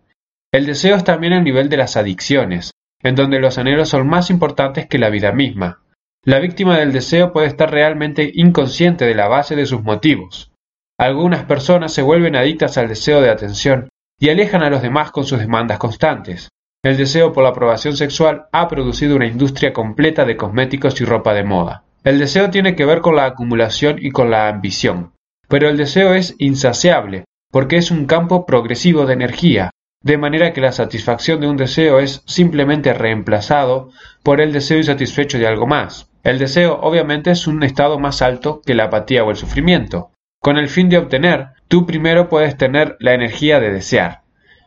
[0.52, 2.72] El deseo es también el nivel de las adicciones,
[3.04, 5.82] en donde los anhelos son más importantes que la vida misma.
[6.26, 10.52] La víctima del deseo puede estar realmente inconsciente de la base de sus motivos.
[10.98, 15.26] Algunas personas se vuelven adictas al deseo de atención y alejan a los demás con
[15.26, 16.50] sus demandas constantes.
[16.84, 21.36] El deseo por la aprobación sexual ha producido una industria completa de cosméticos y ropa
[21.36, 21.84] de moda.
[22.04, 25.12] El deseo tiene que ver con la acumulación y con la ambición.
[25.48, 29.70] Pero el deseo es insaciable, porque es un campo progresivo de energía,
[30.06, 33.90] de manera que la satisfacción de un deseo es simplemente reemplazado
[34.22, 36.12] por el deseo insatisfecho de algo más.
[36.24, 40.12] El deseo obviamente es un estado más alto que la apatía o el sufrimiento.
[40.40, 44.22] Con el fin de obtener, tú primero puedes tener la energía de desear.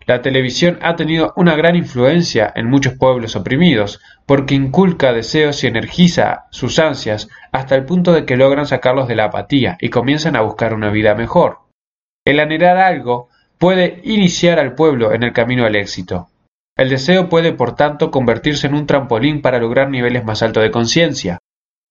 [0.06, 5.68] La televisión ha tenido una gran influencia en muchos pueblos oprimidos, porque inculca deseos y
[5.68, 10.34] energiza sus ansias hasta el punto de que logran sacarlos de la apatía y comienzan
[10.34, 11.58] a buscar una vida mejor.
[12.24, 16.28] El anhelar algo puede iniciar al pueblo en el camino al éxito.
[16.76, 20.70] El deseo puede, por tanto, convertirse en un trampolín para lograr niveles más altos de
[20.70, 21.38] conciencia.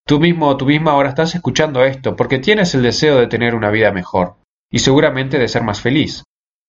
[0.06, 3.54] Tú mismo o tú misma ahora estás escuchando esto porque tienes el deseo de tener
[3.54, 4.36] una vida mejor
[4.72, 6.24] y seguramente de ser más feliz.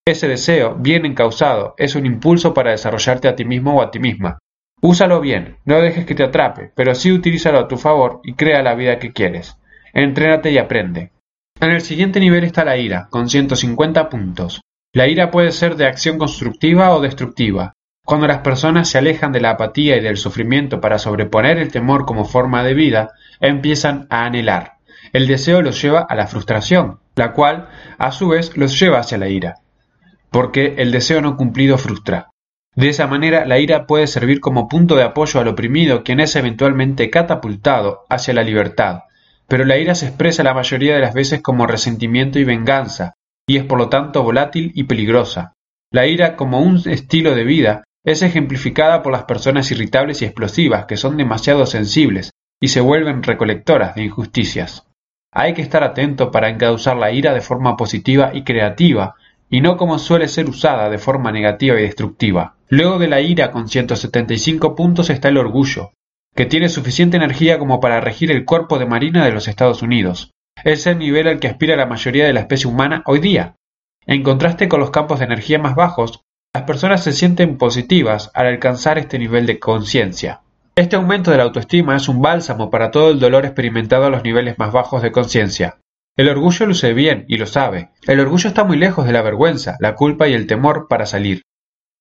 [0.04, 4.00] Ese deseo, bien encausado, es un impulso para desarrollarte a ti mismo o a ti
[4.00, 4.38] misma.
[4.80, 8.62] Úsalo bien, no dejes que te atrape, pero sí utilízalo a tu favor y crea
[8.62, 9.56] la vida que quieres.
[9.92, 11.12] Entrénate y aprende.
[11.60, 14.60] En el siguiente nivel está la ira, con 150 puntos.
[14.94, 17.74] La ira puede ser de acción constructiva o destructiva.
[18.04, 22.06] Cuando las personas se alejan de la apatía y del sufrimiento para sobreponer el temor
[22.06, 24.78] como forma de vida, empiezan a anhelar.
[25.12, 29.18] El deseo los lleva a la frustración, la cual, a su vez, los lleva hacia
[29.18, 29.56] la ira,
[30.30, 32.30] porque el deseo no cumplido frustra.
[32.74, 36.34] De esa manera, la ira puede servir como punto de apoyo al oprimido, quien es
[36.34, 39.00] eventualmente catapultado hacia la libertad.
[39.48, 43.16] Pero la ira se expresa la mayoría de las veces como resentimiento y venganza,
[43.48, 45.54] y es por lo tanto volátil y peligrosa.
[45.90, 50.84] La ira como un estilo de vida es ejemplificada por las personas irritables y explosivas
[50.84, 52.30] que son demasiado sensibles
[52.60, 54.86] y se vuelven recolectoras de injusticias.
[55.32, 59.16] Hay que estar atento para encauzar la ira de forma positiva y creativa,
[59.50, 62.56] y no como suele ser usada de forma negativa y destructiva.
[62.68, 65.92] Luego de la ira con 175 puntos está el orgullo,
[66.34, 70.32] que tiene suficiente energía como para regir el cuerpo de marina de los Estados Unidos.
[70.64, 73.56] Es el nivel al que aspira la mayoría de la especie humana hoy día.
[74.06, 78.46] En contraste con los campos de energía más bajos, las personas se sienten positivas al
[78.46, 80.40] alcanzar este nivel de conciencia.
[80.74, 84.24] Este aumento de la autoestima es un bálsamo para todo el dolor experimentado a los
[84.24, 85.78] niveles más bajos de conciencia.
[86.16, 87.90] El orgullo luce bien y lo sabe.
[88.06, 91.42] El orgullo está muy lejos de la vergüenza, la culpa y el temor para salir.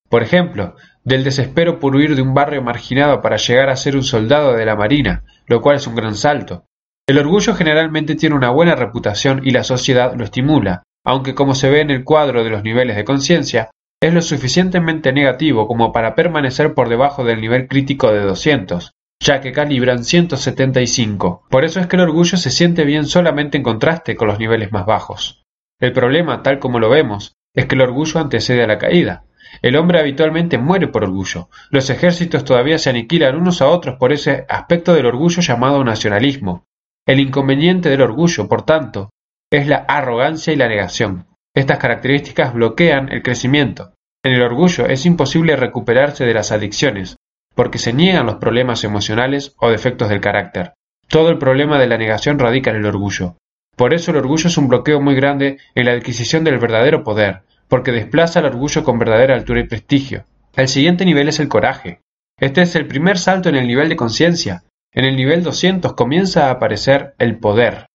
[0.10, 4.04] Por ejemplo, del desespero por huir de un barrio marginado para llegar a ser un
[4.04, 6.66] soldado de la Marina, lo cual es un gran salto.
[7.10, 11.70] El orgullo generalmente tiene una buena reputación y la sociedad lo estimula, aunque como se
[11.70, 16.15] ve en el cuadro de los niveles de conciencia, es lo suficientemente negativo como para
[16.15, 18.91] permanecer por debajo del nivel crítico de 200,
[19.24, 21.46] ya que calibran 175.
[21.50, 24.74] Por eso es que el orgullo se siente bien solamente en contraste con los niveles
[24.74, 25.46] más bajos.
[25.80, 29.24] El problema, tal como lo vemos, es que el orgullo antecede a la caída.
[29.62, 31.48] El hombre habitualmente muere por orgullo.
[31.70, 36.67] Los ejércitos todavía se aniquilan unos a otros por ese aspecto del orgullo llamado nacionalismo,
[37.08, 39.10] el inconveniente del orgullo, por tanto,
[39.50, 41.26] es la arrogancia y la negación.
[41.56, 43.93] Estas características bloquean el crecimiento.
[44.24, 47.15] En el orgullo es imposible recuperarse de las adicciones,
[47.56, 50.74] porque se niegan los problemas emocionales o defectos del carácter.
[51.08, 53.38] Todo el problema de la negación radica en el orgullo.
[53.78, 57.43] Por eso el orgullo es un bloqueo muy grande en la adquisición del verdadero poder,
[57.70, 60.26] porque desplaza el orgullo con verdadera altura y prestigio.
[60.56, 62.02] El siguiente nivel es el coraje.
[62.38, 64.63] Este es el primer salto en el nivel de conciencia.
[64.93, 67.88] En el nivel 200 comienza a aparecer el poder.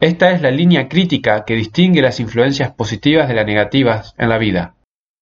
[0.00, 4.38] Esta es la línea crítica que distingue las influencias positivas de las negativas en la
[4.38, 4.74] vida.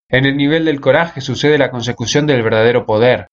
[0.09, 3.29] En el nivel del coraje sucede la consecución del verdadero poder.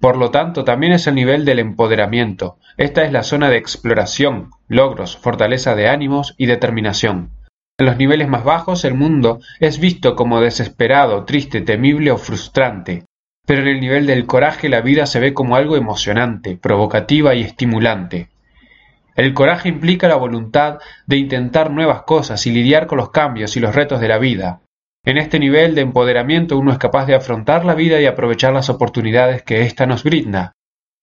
[0.00, 2.58] Por lo tanto, también es el nivel del empoderamiento.
[2.76, 7.32] Esta es la zona de exploración, logros, fortaleza de ánimos y determinación.
[7.76, 13.04] En los niveles más bajos el mundo es visto como desesperado, triste, temible o frustrante.
[13.48, 17.40] Pero en el nivel del coraje la vida se ve como algo emocionante, provocativa y
[17.40, 18.28] estimulante.
[19.16, 23.60] El coraje implica la voluntad de intentar nuevas cosas y lidiar con los cambios y
[23.60, 24.60] los retos de la vida.
[25.02, 28.68] En este nivel de empoderamiento uno es capaz de afrontar la vida y aprovechar las
[28.68, 30.52] oportunidades que ésta nos brinda.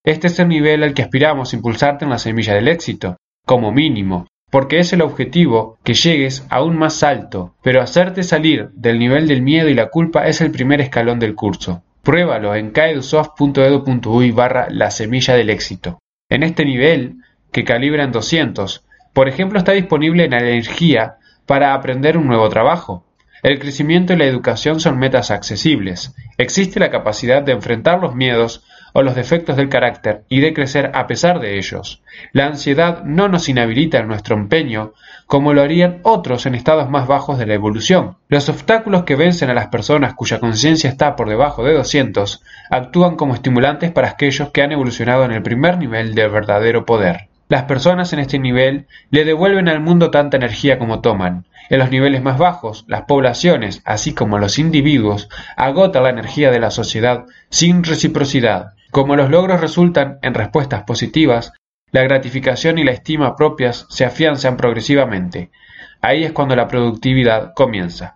[0.03, 4.27] Este es el nivel al que aspiramos impulsarte en la semilla del éxito, como mínimo,
[4.51, 9.41] porque es el objetivo que llegues aún más alto, pero hacerte salir del nivel del
[9.41, 11.81] miedo y la culpa es el primer escalón del curso.
[12.05, 15.97] Pruébalo en kaedusoft.edu.uy barra la semilla del éxito.
[16.29, 17.15] En este nivel,
[17.51, 21.15] que calibra en 200, por ejemplo está disponible la energía
[21.47, 23.07] para aprender un nuevo trabajo,
[23.41, 26.13] el crecimiento y la educación son metas accesibles.
[26.37, 28.63] Existe la capacidad de enfrentar los miedos
[28.97, 32.01] o los defectos del carácter y de crecer a pesar de ellos.
[32.31, 34.93] La ansiedad no nos inhabilita en nuestro empeño
[35.25, 38.15] como lo harían otros en estados más bajos de la evolución.
[38.29, 43.17] Los obstáculos que vencen a las personas cuya conciencia está por debajo de 200 actúan
[43.17, 47.27] como estimulantes para aquellos que han evolucionado en el primer nivel del verdadero poder.
[47.49, 51.43] Las personas en este nivel le devuelven al mundo tanta energía como toman.
[51.69, 55.27] En los niveles más bajos, las poblaciones, así como los individuos,
[55.57, 58.74] agotan la energía de la sociedad sin reciprocidad.
[58.95, 61.51] Como los logros resultan en respuestas positivas,
[61.91, 65.51] la gratificación y la estima propias se afianzan progresivamente.
[65.99, 68.15] Ahí es cuando la productividad comienza.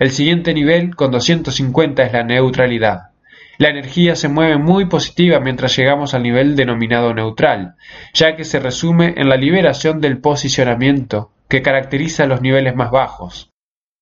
[0.00, 3.10] El siguiente nivel, con 250, es la neutralidad.
[3.58, 7.76] La energía se mueve muy positiva mientras llegamos al nivel denominado neutral,
[8.12, 13.50] ya que se resume en la liberación del posicionamiento que caracteriza los niveles más bajos.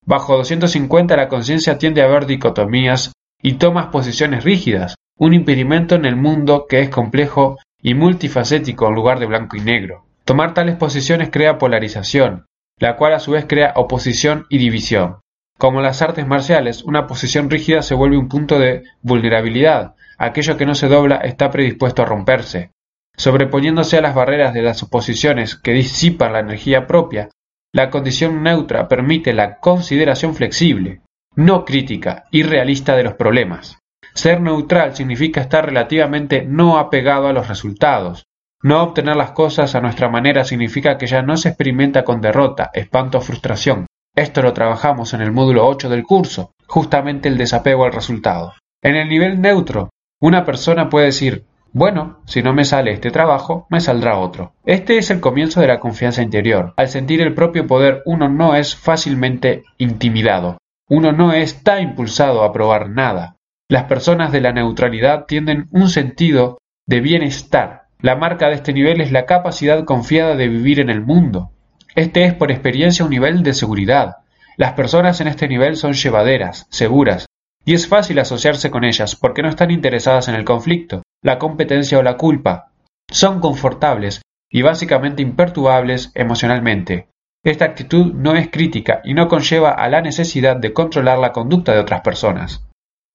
[0.07, 6.05] Bajo 250 la conciencia tiende a ver dicotomías y tomas posiciones rígidas, un impedimento en
[6.05, 10.05] el mundo que es complejo y multifacético en lugar de blanco y negro.
[10.25, 12.47] Tomar tales posiciones crea polarización,
[12.79, 15.21] la cual a su vez crea oposición y división.
[15.59, 19.97] Como las artes marciales, una posición rígida se vuelve un punto de vulnerabilidad.
[20.17, 22.71] Aquello que no se dobla está predispuesto a romperse.
[23.17, 27.31] Sobreponiéndose a las barreras de las oposiciones que disipan la energía propia,
[27.73, 31.01] la condición neutra permite la consideración flexible,
[31.35, 33.79] no crítica y realista de los problemas.
[34.19, 38.27] Ser neutral significa estar relativamente no apegado a los resultados.
[38.61, 42.73] No obtener las cosas a nuestra manera significa que ya no se experimenta con derrota,
[42.75, 43.87] espanto o frustración.
[44.17, 48.55] Esto lo trabajamos en el módulo 8 del curso, justamente el desapego al resultado.
[48.83, 53.69] En el nivel neutro, una persona puede decir, bueno, si no me sale este trabajo,
[53.71, 54.51] me saldrá otro.
[54.65, 56.75] Este es el comienzo de la confianza interior.
[56.77, 60.59] Al sentir el propio poder, uno no es fácilmente intimidado.
[60.89, 63.37] Uno no está impulsado a probar nada.
[63.71, 67.89] Las personas de la neutralidad tienen un sentido de bienestar.
[68.01, 71.51] La marca de este nivel es la capacidad confiada de vivir en el mundo.
[71.95, 74.17] Este es por experiencia un nivel de seguridad.
[74.57, 77.27] Las personas en este nivel son llevaderas, seguras,
[77.67, 81.99] y es fácil asociarse con ellas porque no están interesadas en el conflicto, la competencia
[81.99, 82.73] o la culpa.
[83.11, 87.11] Son confortables y básicamente imperturbables emocionalmente.
[87.45, 91.75] Esta actitud no es crítica y no conlleva a la necesidad de controlar la conducta
[91.75, 92.68] de otras personas.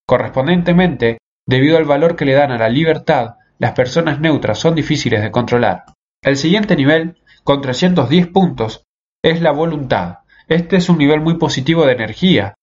[0.07, 5.21] Correspondientemente, debido al valor que le dan a la libertad, las personas neutras son difíciles
[5.21, 5.83] de controlar.
[6.21, 8.85] El siguiente nivel con 310 puntos,
[9.21, 10.19] es la voluntad.
[10.47, 12.55] Este es un nivel muy positivo de energía.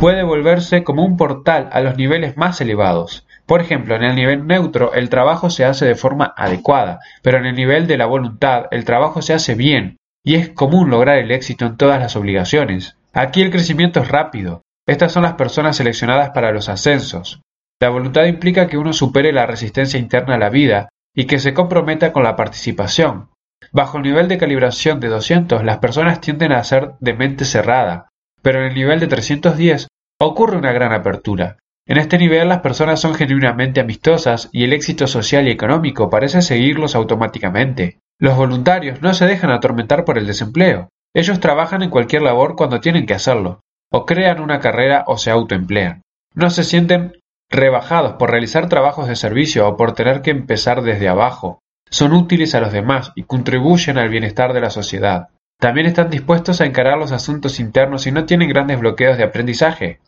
[0.00, 3.26] Puede volverse como un portal a los niveles más elevados.
[3.46, 7.46] Por ejemplo, en el nivel neutro el trabajo se hace de forma adecuada, pero en
[7.46, 11.30] el nivel de la voluntad el trabajo se hace bien, y es común lograr el
[11.30, 12.96] éxito en todas las obligaciones.
[13.12, 14.62] Aquí el crecimiento es rápido.
[14.90, 17.42] Estas son las personas seleccionadas para los ascensos.
[17.80, 21.54] La voluntad implica que uno supere la resistencia interna a la vida y que se
[21.54, 23.28] comprometa con la participación.
[23.70, 28.08] Bajo el nivel de calibración de 200 las personas tienden a ser de mente cerrada,
[28.42, 29.86] pero en el nivel de 310
[30.18, 31.58] ocurre una gran apertura.
[31.86, 36.42] En este nivel las personas son genuinamente amistosas y el éxito social y económico parece
[36.42, 38.00] seguirlos automáticamente.
[38.18, 40.88] Los voluntarios no se dejan atormentar por el desempleo.
[41.14, 45.30] Ellos trabajan en cualquier labor cuando tienen que hacerlo, o crean una carrera o se
[45.30, 46.02] autoemplean.
[46.34, 47.18] No se sienten
[47.50, 52.54] rebajados por realizar trabajos de servicio o por tener que empezar desde abajo son útiles
[52.54, 55.28] a los demás y contribuyen al bienestar de la sociedad.
[55.58, 60.00] También están dispuestos a encarar los asuntos internos y no tienen grandes bloqueos de aprendizaje.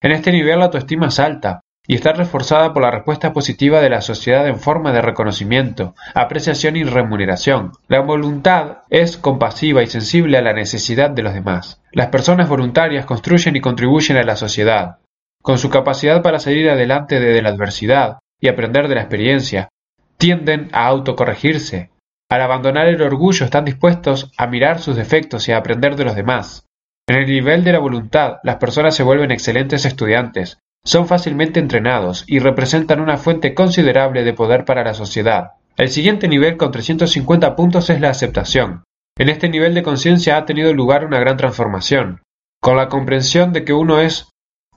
[0.00, 3.90] En este nivel la autoestima es alta, y está reforzada por la respuesta positiva de
[3.90, 7.72] la sociedad en forma de reconocimiento, apreciación y remuneración.
[7.88, 11.82] La voluntad es compasiva y sensible a la necesidad de los demás.
[11.92, 14.98] Las personas voluntarias construyen y contribuyen a la sociedad.
[15.42, 19.68] Con su capacidad para salir adelante desde la adversidad y aprender de la experiencia,
[20.16, 21.90] tienden a autocorregirse.
[22.30, 26.16] Al abandonar el orgullo están dispuestos a mirar sus defectos y a aprender de los
[26.16, 26.66] demás.
[27.06, 32.24] En el nivel de la voluntad, las personas se vuelven excelentes estudiantes, son fácilmente entrenados
[32.26, 35.52] y representan una fuente considerable de poder para la sociedad.
[35.76, 38.84] El siguiente nivel con 350 puntos es la aceptación.
[39.16, 42.22] En este nivel de conciencia ha tenido lugar una gran transformación,
[42.60, 44.28] con la comprensión de que uno es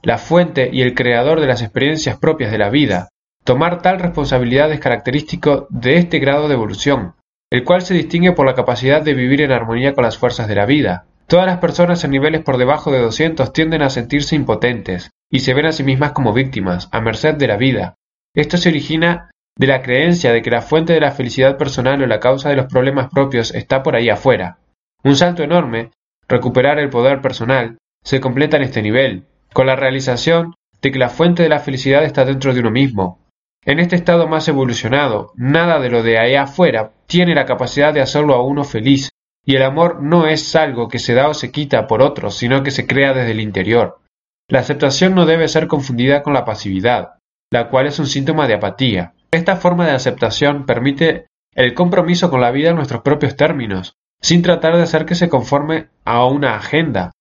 [0.01, 3.09] la fuente y el creador de las experiencias propias de la vida.
[3.43, 7.15] Tomar tal responsabilidad es característico de este grado de evolución,
[7.51, 10.55] el cual se distingue por la capacidad de vivir en armonía con las fuerzas de
[10.55, 11.05] la vida.
[11.27, 15.53] Todas las personas en niveles por debajo de 200 tienden a sentirse impotentes, y se
[15.53, 17.95] ven a sí mismas como víctimas, a merced de la vida.
[18.33, 22.07] Esto se origina de la creencia de que la fuente de la felicidad personal o
[22.07, 24.59] la causa de los problemas propios está por ahí afuera.
[25.03, 25.91] Un salto enorme,
[26.27, 31.09] recuperar el poder personal, se completa en este nivel, con la realización de que la
[31.09, 33.19] fuente de la felicidad está dentro de uno mismo.
[33.65, 38.01] En este estado más evolucionado, nada de lo de ahí afuera tiene la capacidad de
[38.01, 39.09] hacerlo a uno feliz,
[39.45, 42.63] y el amor no es algo que se da o se quita por otros, sino
[42.63, 43.99] que se crea desde el interior.
[44.49, 47.15] La aceptación no debe ser confundida con la pasividad,
[47.51, 49.13] la cual es un síntoma de apatía.
[49.29, 54.41] Esta forma de aceptación permite el compromiso con la vida en nuestros propios términos, sin
[54.41, 57.11] tratar de hacer que se conforme a una agenda.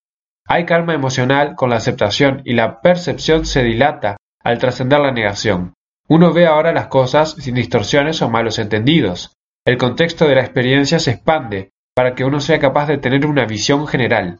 [0.46, 5.74] Hay calma emocional con la aceptación y la percepción se dilata al trascender la negación.
[6.08, 9.32] Uno ve ahora las cosas sin distorsiones o malos entendidos.
[9.64, 13.46] El contexto de la experiencia se expande para que uno sea capaz de tener una
[13.46, 14.38] visión general.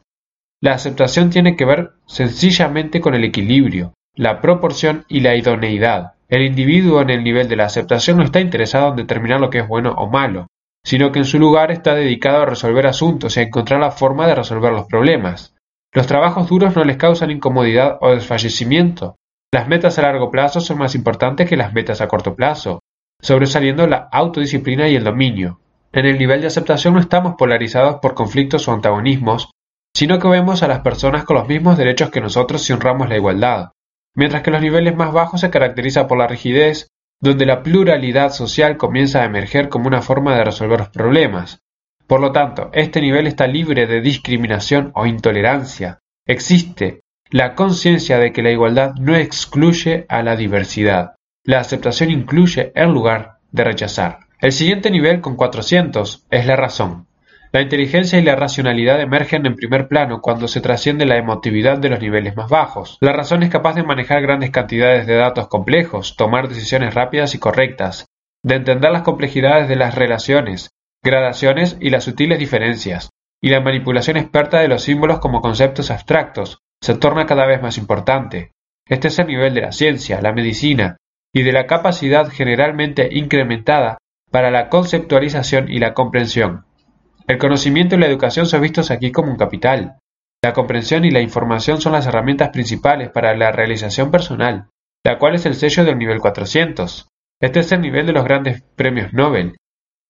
[0.62, 6.14] La aceptación tiene que ver sencillamente con el equilibrio, la proporción y la idoneidad.
[6.29, 9.59] El individuo en el nivel de la aceptación no está interesado en determinar lo que
[9.59, 10.47] es bueno o malo,
[10.83, 14.27] sino que en su lugar está dedicado a resolver asuntos y a encontrar la forma
[14.27, 15.55] de resolver los problemas.
[15.92, 19.16] Los trabajos duros no les causan incomodidad o desfallecimiento.
[19.53, 22.81] Las metas a largo plazo son más importantes que las metas a corto plazo,
[23.21, 25.61] sobresaliendo la autodisciplina y el dominio.
[25.92, 29.51] En el nivel de aceptación no estamos polarizados por conflictos o antagonismos,
[29.97, 33.17] sino que vemos a las personas con los mismos derechos que nosotros si honramos la
[33.17, 33.71] igualdad,
[34.15, 38.77] mientras que los niveles más bajos se caracteriza por la rigidez, donde la pluralidad social
[38.77, 41.61] comienza a emerger como una forma de resolver los problemas.
[42.07, 46.01] Por lo tanto, este nivel está libre de discriminación o intolerancia.
[46.27, 51.15] Existe la conciencia de que la igualdad no excluye a la diversidad.
[51.43, 54.19] La aceptación incluye en lugar de rechazar.
[54.43, 57.07] El siguiente nivel con 400 es la razón.
[57.53, 61.89] La inteligencia y la racionalidad emergen en primer plano cuando se trasciende la emotividad de
[61.89, 62.99] los niveles más bajos.
[63.01, 67.39] La razón es capaz de manejar grandes cantidades de datos complejos, tomar decisiones rápidas y
[67.39, 68.07] correctas,
[68.43, 70.71] de entender las complejidades de las relaciones,
[71.03, 76.59] gradaciones y las sutiles diferencias, y la manipulación experta de los símbolos como conceptos abstractos
[76.81, 78.53] se torna cada vez más importante.
[78.89, 80.97] Este es el nivel de la ciencia, la medicina,
[81.33, 83.99] y de la capacidad generalmente incrementada
[84.31, 86.65] para la conceptualización y la comprensión.
[87.29, 89.99] El conocimiento y la educación son vistos aquí como un capital.
[90.45, 94.69] La comprensión y la información son las herramientas principales para la realización personal,
[95.05, 97.09] la cual es el sello del nivel 400.
[97.41, 99.57] Este es el nivel de los grandes premios Nobel.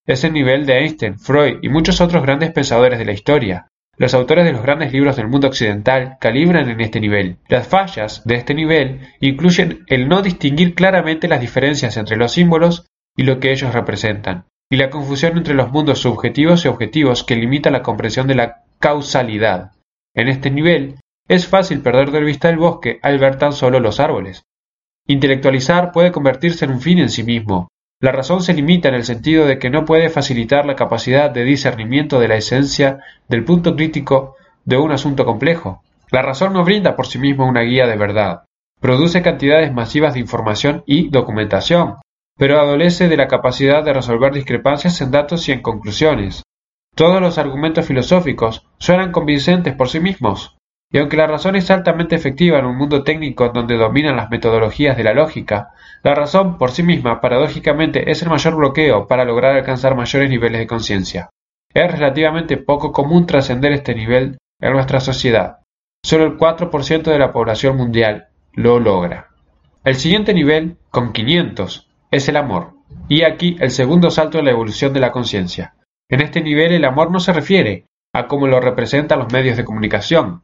[0.07, 3.69] Es el nivel de Einstein, Freud y muchos otros grandes pensadores de la historia.
[3.97, 7.39] Los autores de los grandes libros del mundo occidental calibran en este nivel.
[7.49, 12.85] Las fallas de este nivel incluyen el no distinguir claramente las diferencias entre los símbolos
[13.17, 17.37] y lo que ellos representan y la confusión entre los mundos subjetivos y objetivos que
[17.37, 19.73] limita la comprensión de la causalidad.
[20.15, 20.97] En este nivel,
[21.29, 24.45] es fácil perder de vista el bosque al ver tan solo los árboles.
[25.07, 27.69] Intelectualizar puede convertirse en un fin en sí mismo.
[28.01, 31.45] La razón se limita en el sentido de que no puede facilitar la capacidad de
[31.45, 35.83] discernimiento de la esencia del punto crítico de un asunto complejo.
[36.11, 38.45] La razón no brinda por sí misma una guía de verdad.
[38.81, 41.97] Produce cantidades masivas de información y documentación,
[42.37, 46.43] pero adolece de la capacidad de resolver discrepancias en datos y en conclusiones.
[46.95, 50.57] Todos los argumentos filosóficos suenan convincentes por sí mismos,
[50.91, 54.97] y aunque la razón es altamente efectiva en un mundo técnico donde dominan las metodologías
[54.97, 55.71] de la lógica,
[56.03, 60.61] la razón por sí misma paradójicamente es el mayor bloqueo para lograr alcanzar mayores niveles
[60.61, 61.31] de conciencia.
[61.75, 65.59] Es relativamente poco común trascender este nivel en nuestra sociedad.
[66.05, 69.31] Solo el 4% de la población mundial lo logra.
[69.85, 72.73] El siguiente nivel, con 500, es el amor.
[73.09, 75.75] Y aquí el segundo salto de la evolución de la conciencia.
[76.09, 79.65] En este nivel el amor no se refiere a como lo representan los medios de
[79.65, 80.43] comunicación.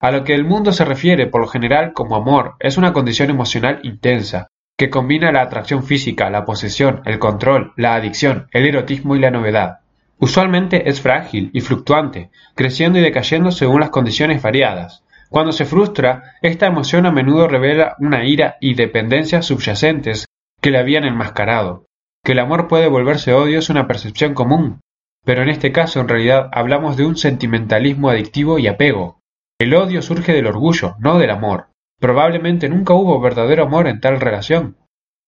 [0.00, 3.30] A lo que el mundo se refiere por lo general como amor es una condición
[3.30, 9.14] emocional intensa, que combina la atracción física, la posesión, el control, la adicción, el erotismo
[9.14, 9.78] y la novedad.
[10.18, 15.04] Usualmente es frágil y fluctuante, creciendo y decayendo según las condiciones variadas.
[15.30, 20.26] Cuando se frustra, esta emoción a menudo revela una ira y dependencia subyacentes
[20.62, 21.86] que le habían enmascarado.
[22.24, 24.80] Que el amor puede volverse odio es una percepción común,
[25.24, 29.20] pero en este caso en realidad hablamos de un sentimentalismo adictivo y apego.
[29.60, 31.66] El odio surge del orgullo, no del amor.
[32.00, 34.76] Probablemente nunca hubo verdadero amor en tal relación.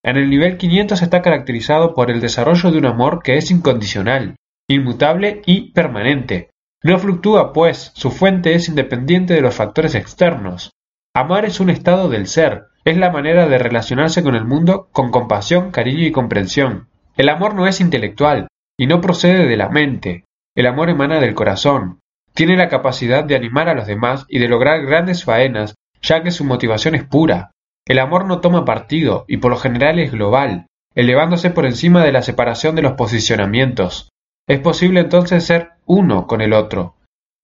[0.05, 4.37] En el nivel 500 está caracterizado por el desarrollo de un amor que es incondicional,
[4.69, 6.51] inmutable y permanente.
[6.83, 10.73] No fluctúa, pues, su fuente es independiente de los factores externos.
[11.15, 15.11] Amar es un estado del ser, es la manera de relacionarse con el mundo con
[15.11, 16.89] compasión, cariño y comprensión.
[17.17, 20.25] El amor no es intelectual, y no procede de la mente.
[20.55, 22.01] El amor emana del corazón.
[22.35, 26.31] Tiene la capacidad de animar a los demás y de lograr grandes faenas ya que
[26.31, 27.53] su motivación es pura.
[27.87, 32.13] El amor no toma partido y por lo general es global, elevándose por encima de
[32.13, 34.11] la separación de los posicionamientos.
[34.47, 36.97] Es posible entonces ser uno con el otro,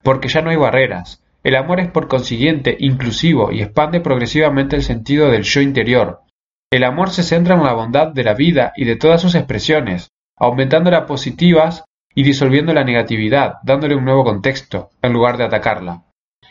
[0.02, 1.22] porque ya no hay barreras.
[1.42, 6.20] El amor es por consiguiente inclusivo y expande progresivamente el sentido del yo interior.
[6.70, 10.10] El amor se centra en la bondad de la vida y de todas sus expresiones,
[10.36, 11.84] aumentando las positivas
[12.14, 16.02] y disolviendo la negatividad, dándole un nuevo contexto, en lugar de atacarla.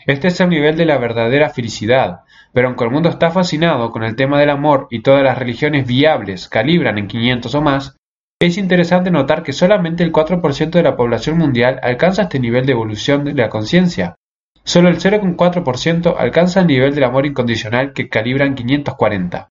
[0.06, 2.20] Este es el nivel de la verdadera felicidad,
[2.52, 5.86] pero aunque el mundo está fascinado con el tema del amor y todas las religiones
[5.86, 7.96] viables calibran en 500 o más,
[8.40, 12.72] es interesante notar que solamente el 4% de la población mundial alcanza este nivel de
[12.72, 14.16] evolución de la conciencia.
[14.64, 19.48] Solo el 0,4% alcanza el nivel del amor incondicional que calibran 540.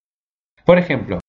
[0.64, 1.20] Por ejemplo,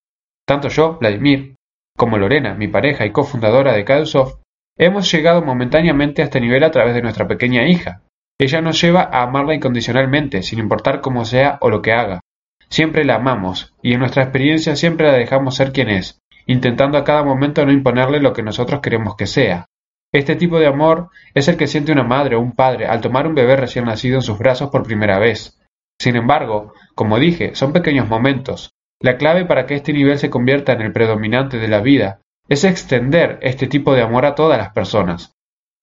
[0.45, 1.55] tanto yo, Vladimir,
[1.97, 4.39] como Lorena, mi pareja y cofundadora de Cadusoft,
[4.77, 8.01] hemos llegado momentáneamente a este nivel a través de nuestra pequeña hija,
[8.41, 12.21] ella nos lleva a amarla incondicionalmente, sin importar cómo sea o lo que haga.
[12.69, 17.03] Siempre la amamos, y en nuestra experiencia siempre la dejamos ser quien es, intentando a
[17.03, 19.67] cada momento no imponerle lo que nosotros queremos que sea.
[20.13, 23.27] Este tipo de amor es el que siente una madre o un padre al tomar
[23.27, 25.59] un bebé recién nacido en sus brazos por primera vez.
[25.99, 28.71] Sin embargo, como dije, son pequeños momentos.
[28.99, 32.63] La clave para que este nivel se convierta en el predominante de la vida es
[32.63, 35.33] extender este tipo de amor a todas las personas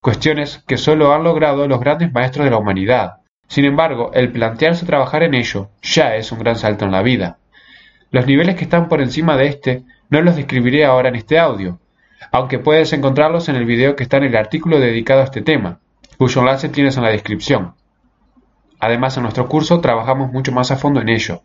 [0.01, 3.19] cuestiones que solo han logrado los grandes maestros de la humanidad.
[3.49, 7.39] Sin embargo, el plantearse trabajar en ello ya es un gran salto en la vida.
[8.11, 11.79] Los niveles que están por encima de este no los describiré ahora en este audio,
[12.33, 15.81] aunque puedes encontrarlos en el video que está en el artículo dedicado a este tema,
[16.17, 17.75] cuyo enlace tienes en la descripción.
[18.81, 21.43] Además, en nuestro curso trabajamos mucho más a fondo en ello.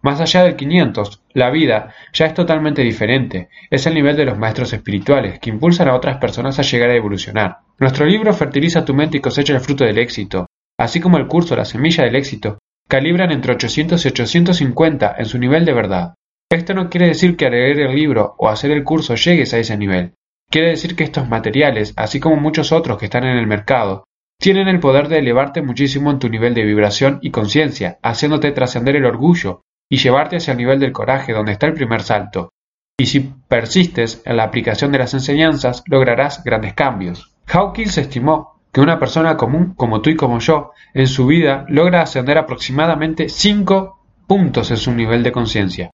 [0.00, 4.38] Más allá del 500, la vida ya es totalmente diferente, es el nivel de los
[4.38, 7.58] maestros espirituales que impulsan a otras personas a llegar a evolucionar.
[7.78, 10.46] Nuestro libro Fertiliza tu mente y cosecha el fruto del éxito,
[10.78, 15.38] así como el curso La semilla del éxito, calibran entre 800 y 850 en su
[15.38, 16.14] nivel de verdad.
[16.50, 19.58] Esto no quiere decir que al leer el libro o hacer el curso llegues a
[19.58, 20.14] ese nivel.
[20.50, 24.04] Quiere decir que estos materiales, así como muchos otros que están en el mercado,
[24.40, 28.96] tienen el poder de elevarte muchísimo en tu nivel de vibración y conciencia, haciéndote trascender
[28.96, 32.50] el orgullo, y llevarte hacia el nivel del coraje donde está el primer salto.
[32.98, 37.34] Y si persistes en la aplicación de las enseñanzas, lograrás grandes cambios.
[37.46, 42.02] Hawkins estimó que una persona común como tú y como yo, en su vida logra
[42.02, 45.90] ascender aproximadamente 5 puntos en su nivel de conciencia,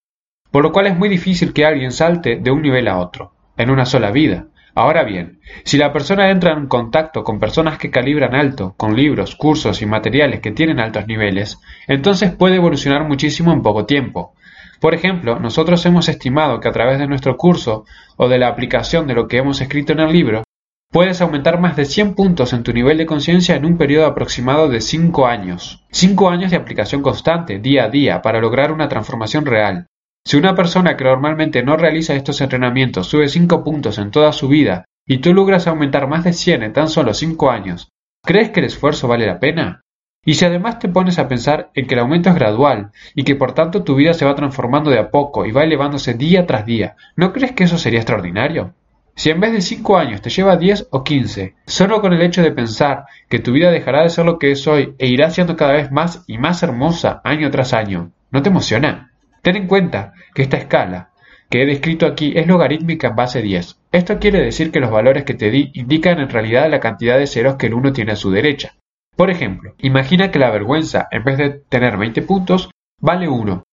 [0.55, 3.69] por lo cual es muy difícil que alguien salte de un nivel a otro, en
[3.69, 4.47] una sola vida.
[4.73, 9.35] Ahora bien, si la persona entra en contacto con personas que calibran alto, con libros,
[9.35, 14.33] cursos y materiales que tienen altos niveles, entonces puede evolucionar muchísimo en poco tiempo.
[14.79, 17.83] Por ejemplo, nosotros hemos estimado que a través de nuestro curso
[18.15, 20.43] o de la aplicación de lo que hemos escrito en el libro,
[20.89, 24.69] puedes aumentar más de 100 puntos en tu nivel de conciencia en un periodo aproximado
[24.69, 25.83] de 5 años.
[25.91, 29.87] 5 años de aplicación constante, día a día, para lograr una transformación real.
[30.27, 34.47] Si una persona que normalmente no realiza estos entrenamientos sube 5 puntos en toda su
[34.47, 37.89] vida y tú logras aumentar más de 100 en tan solo 5 años,
[38.23, 39.81] ¿crees que el esfuerzo vale la pena?
[40.25, 43.35] Y si además te pones a pensar en que el aumento es gradual y que
[43.35, 46.65] por tanto tu vida se va transformando de a poco y va elevándose día tras
[46.65, 48.73] día, ¿no crees que eso sería extraordinario?
[49.13, 52.41] Si en vez de 5 años te lleva 10 o 15, solo con el hecho
[52.41, 55.55] de pensar que tu vida dejará de ser lo que es hoy e irá siendo
[55.55, 59.11] cada vez más y más hermosa año tras año, ¿no te emociona?
[59.45, 61.11] Ten en cuenta que esta escala
[61.51, 63.77] que he descrito aquí es logarítmica en base 10.
[63.91, 67.27] Esto quiere decir que los valores que te di indican en realidad la cantidad de
[67.27, 68.73] ceros que el 1 tiene a su derecha.
[69.15, 73.63] Por ejemplo, imagina que la vergüenza en vez de tener 20 puntos vale 1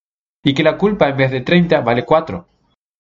[0.45, 2.47] y que la culpa en vez de 30 vale 4.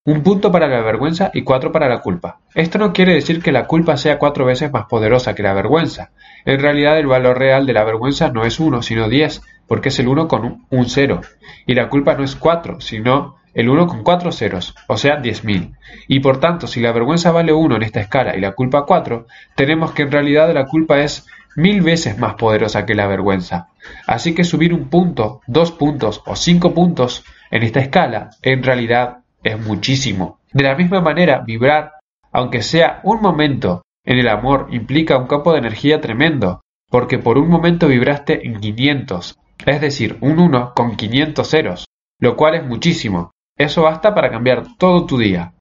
[0.04, 2.40] Un punto para la vergüenza y cuatro para la culpa.
[2.54, 6.10] Esto no quiere decir que la culpa sea cuatro veces más poderosa que la vergüenza.
[6.44, 9.98] En realidad el valor real de la vergüenza no es uno, sino diez, porque es
[10.00, 11.20] el uno con un cero.
[11.66, 15.44] Y la culpa no es cuatro, sino el uno con cuatro ceros, o sea, diez
[15.44, 15.76] mil.
[16.08, 19.26] Y por tanto, si la vergüenza vale uno en esta escala y la culpa cuatro,
[19.54, 23.68] tenemos que en realidad la culpa es mil veces más poderosa que la vergüenza.
[24.08, 29.21] Así que subir un punto, dos puntos o cinco puntos en esta escala en realidad
[29.42, 30.38] es muchísimo.
[30.52, 31.92] De la misma manera, vibrar,
[32.32, 37.38] aunque sea un momento, en el amor implica un campo de energía tremendo, porque por
[37.38, 41.84] un momento vibraste en 500, es decir, un 1 con 500 ceros,
[42.20, 43.30] lo cual es muchísimo.
[43.56, 45.54] Eso basta para cambiar todo tu día.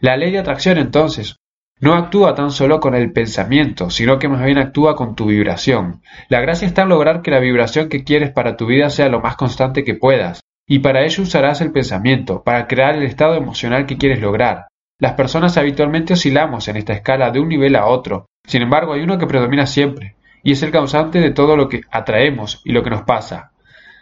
[0.00, 1.36] La ley de atracción entonces
[1.80, 6.02] no actúa tan solo con el pensamiento, sino que más bien actúa con tu vibración.
[6.28, 9.20] La gracia está en lograr que la vibración que quieres para tu vida sea lo
[9.20, 13.86] más constante que puedas, y para ello usarás el pensamiento, para crear el estado emocional
[13.86, 14.66] que quieres lograr.
[14.98, 19.02] Las personas habitualmente oscilamos en esta escala de un nivel a otro, sin embargo hay
[19.02, 22.82] uno que predomina siempre, y es el causante de todo lo que atraemos y lo
[22.82, 23.52] que nos pasa.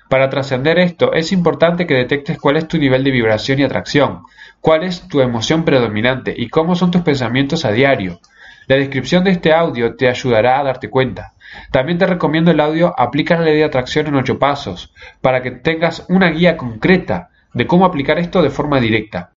[0.09, 4.23] Para trascender esto es importante que detectes cuál es tu nivel de vibración y atracción,
[4.61, 8.21] cuál es tu emoción predominante y cómo son tus pensamientos a diario.
[8.67, 11.34] La descripción de este audio te ayudará a darte cuenta.
[11.71, 15.51] También te recomiendo el audio Aplica la ley de atracción en ocho pasos, para que
[15.51, 19.33] tengas una guía concreta de cómo aplicar esto de forma directa.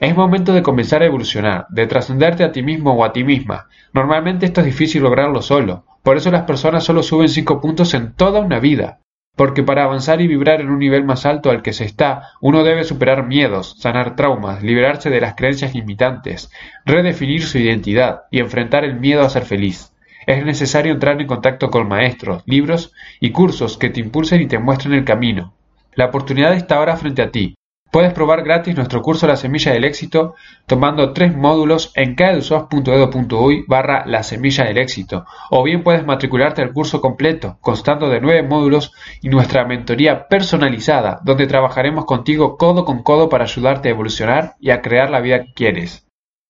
[0.00, 3.66] Es momento de comenzar a evolucionar, de trascenderte a ti mismo o a ti misma.
[3.92, 8.12] Normalmente esto es difícil lograrlo solo, por eso las personas solo suben cinco puntos en
[8.12, 9.00] toda una vida.
[9.34, 12.64] Porque para avanzar y vibrar en un nivel más alto al que se está, uno
[12.64, 16.50] debe superar miedos, sanar traumas, liberarse de las creencias limitantes,
[16.84, 19.92] redefinir su identidad y enfrentar el miedo a ser feliz
[20.28, 24.58] es necesario entrar en contacto con maestros, libros y cursos que te impulsen y te
[24.58, 25.54] muestren el camino.
[25.94, 27.54] La oportunidad está ahora frente a ti.
[27.90, 30.34] Puedes probar gratis nuestro curso La Semilla del Éxito
[30.66, 36.74] tomando tres módulos en caedusoft.edu.uy barra La Semilla del Éxito o bien puedes matricularte al
[36.74, 43.02] curso completo constando de nueve módulos y nuestra mentoría personalizada donde trabajaremos contigo codo con
[43.02, 46.07] codo para ayudarte a evolucionar y a crear la vida que quieres.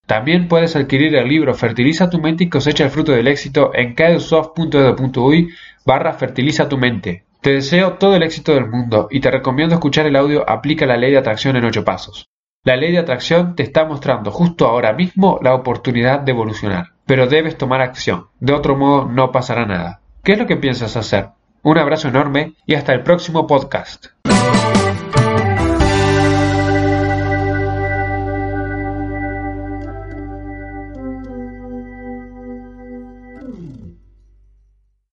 [0.09, 3.95] También puedes adquirir el libro Fertiliza tu mente y cosecha el fruto del éxito en
[3.95, 5.51] caedusoft.edu.uy
[5.85, 7.25] barra fertiliza tu mente.
[7.43, 10.97] Te deseo todo el éxito del mundo y te recomiendo escuchar el audio Aplica la
[10.97, 12.27] ley de atracción en 8 pasos.
[12.65, 17.27] La ley de atracción te está mostrando justo ahora mismo la oportunidad de evolucionar, pero
[17.27, 20.01] debes tomar acción, de otro modo no pasará nada.
[20.25, 21.33] ¿Qué es lo que piensas hacer?
[21.63, 24.07] Un abrazo enorme y hasta el próximo podcast.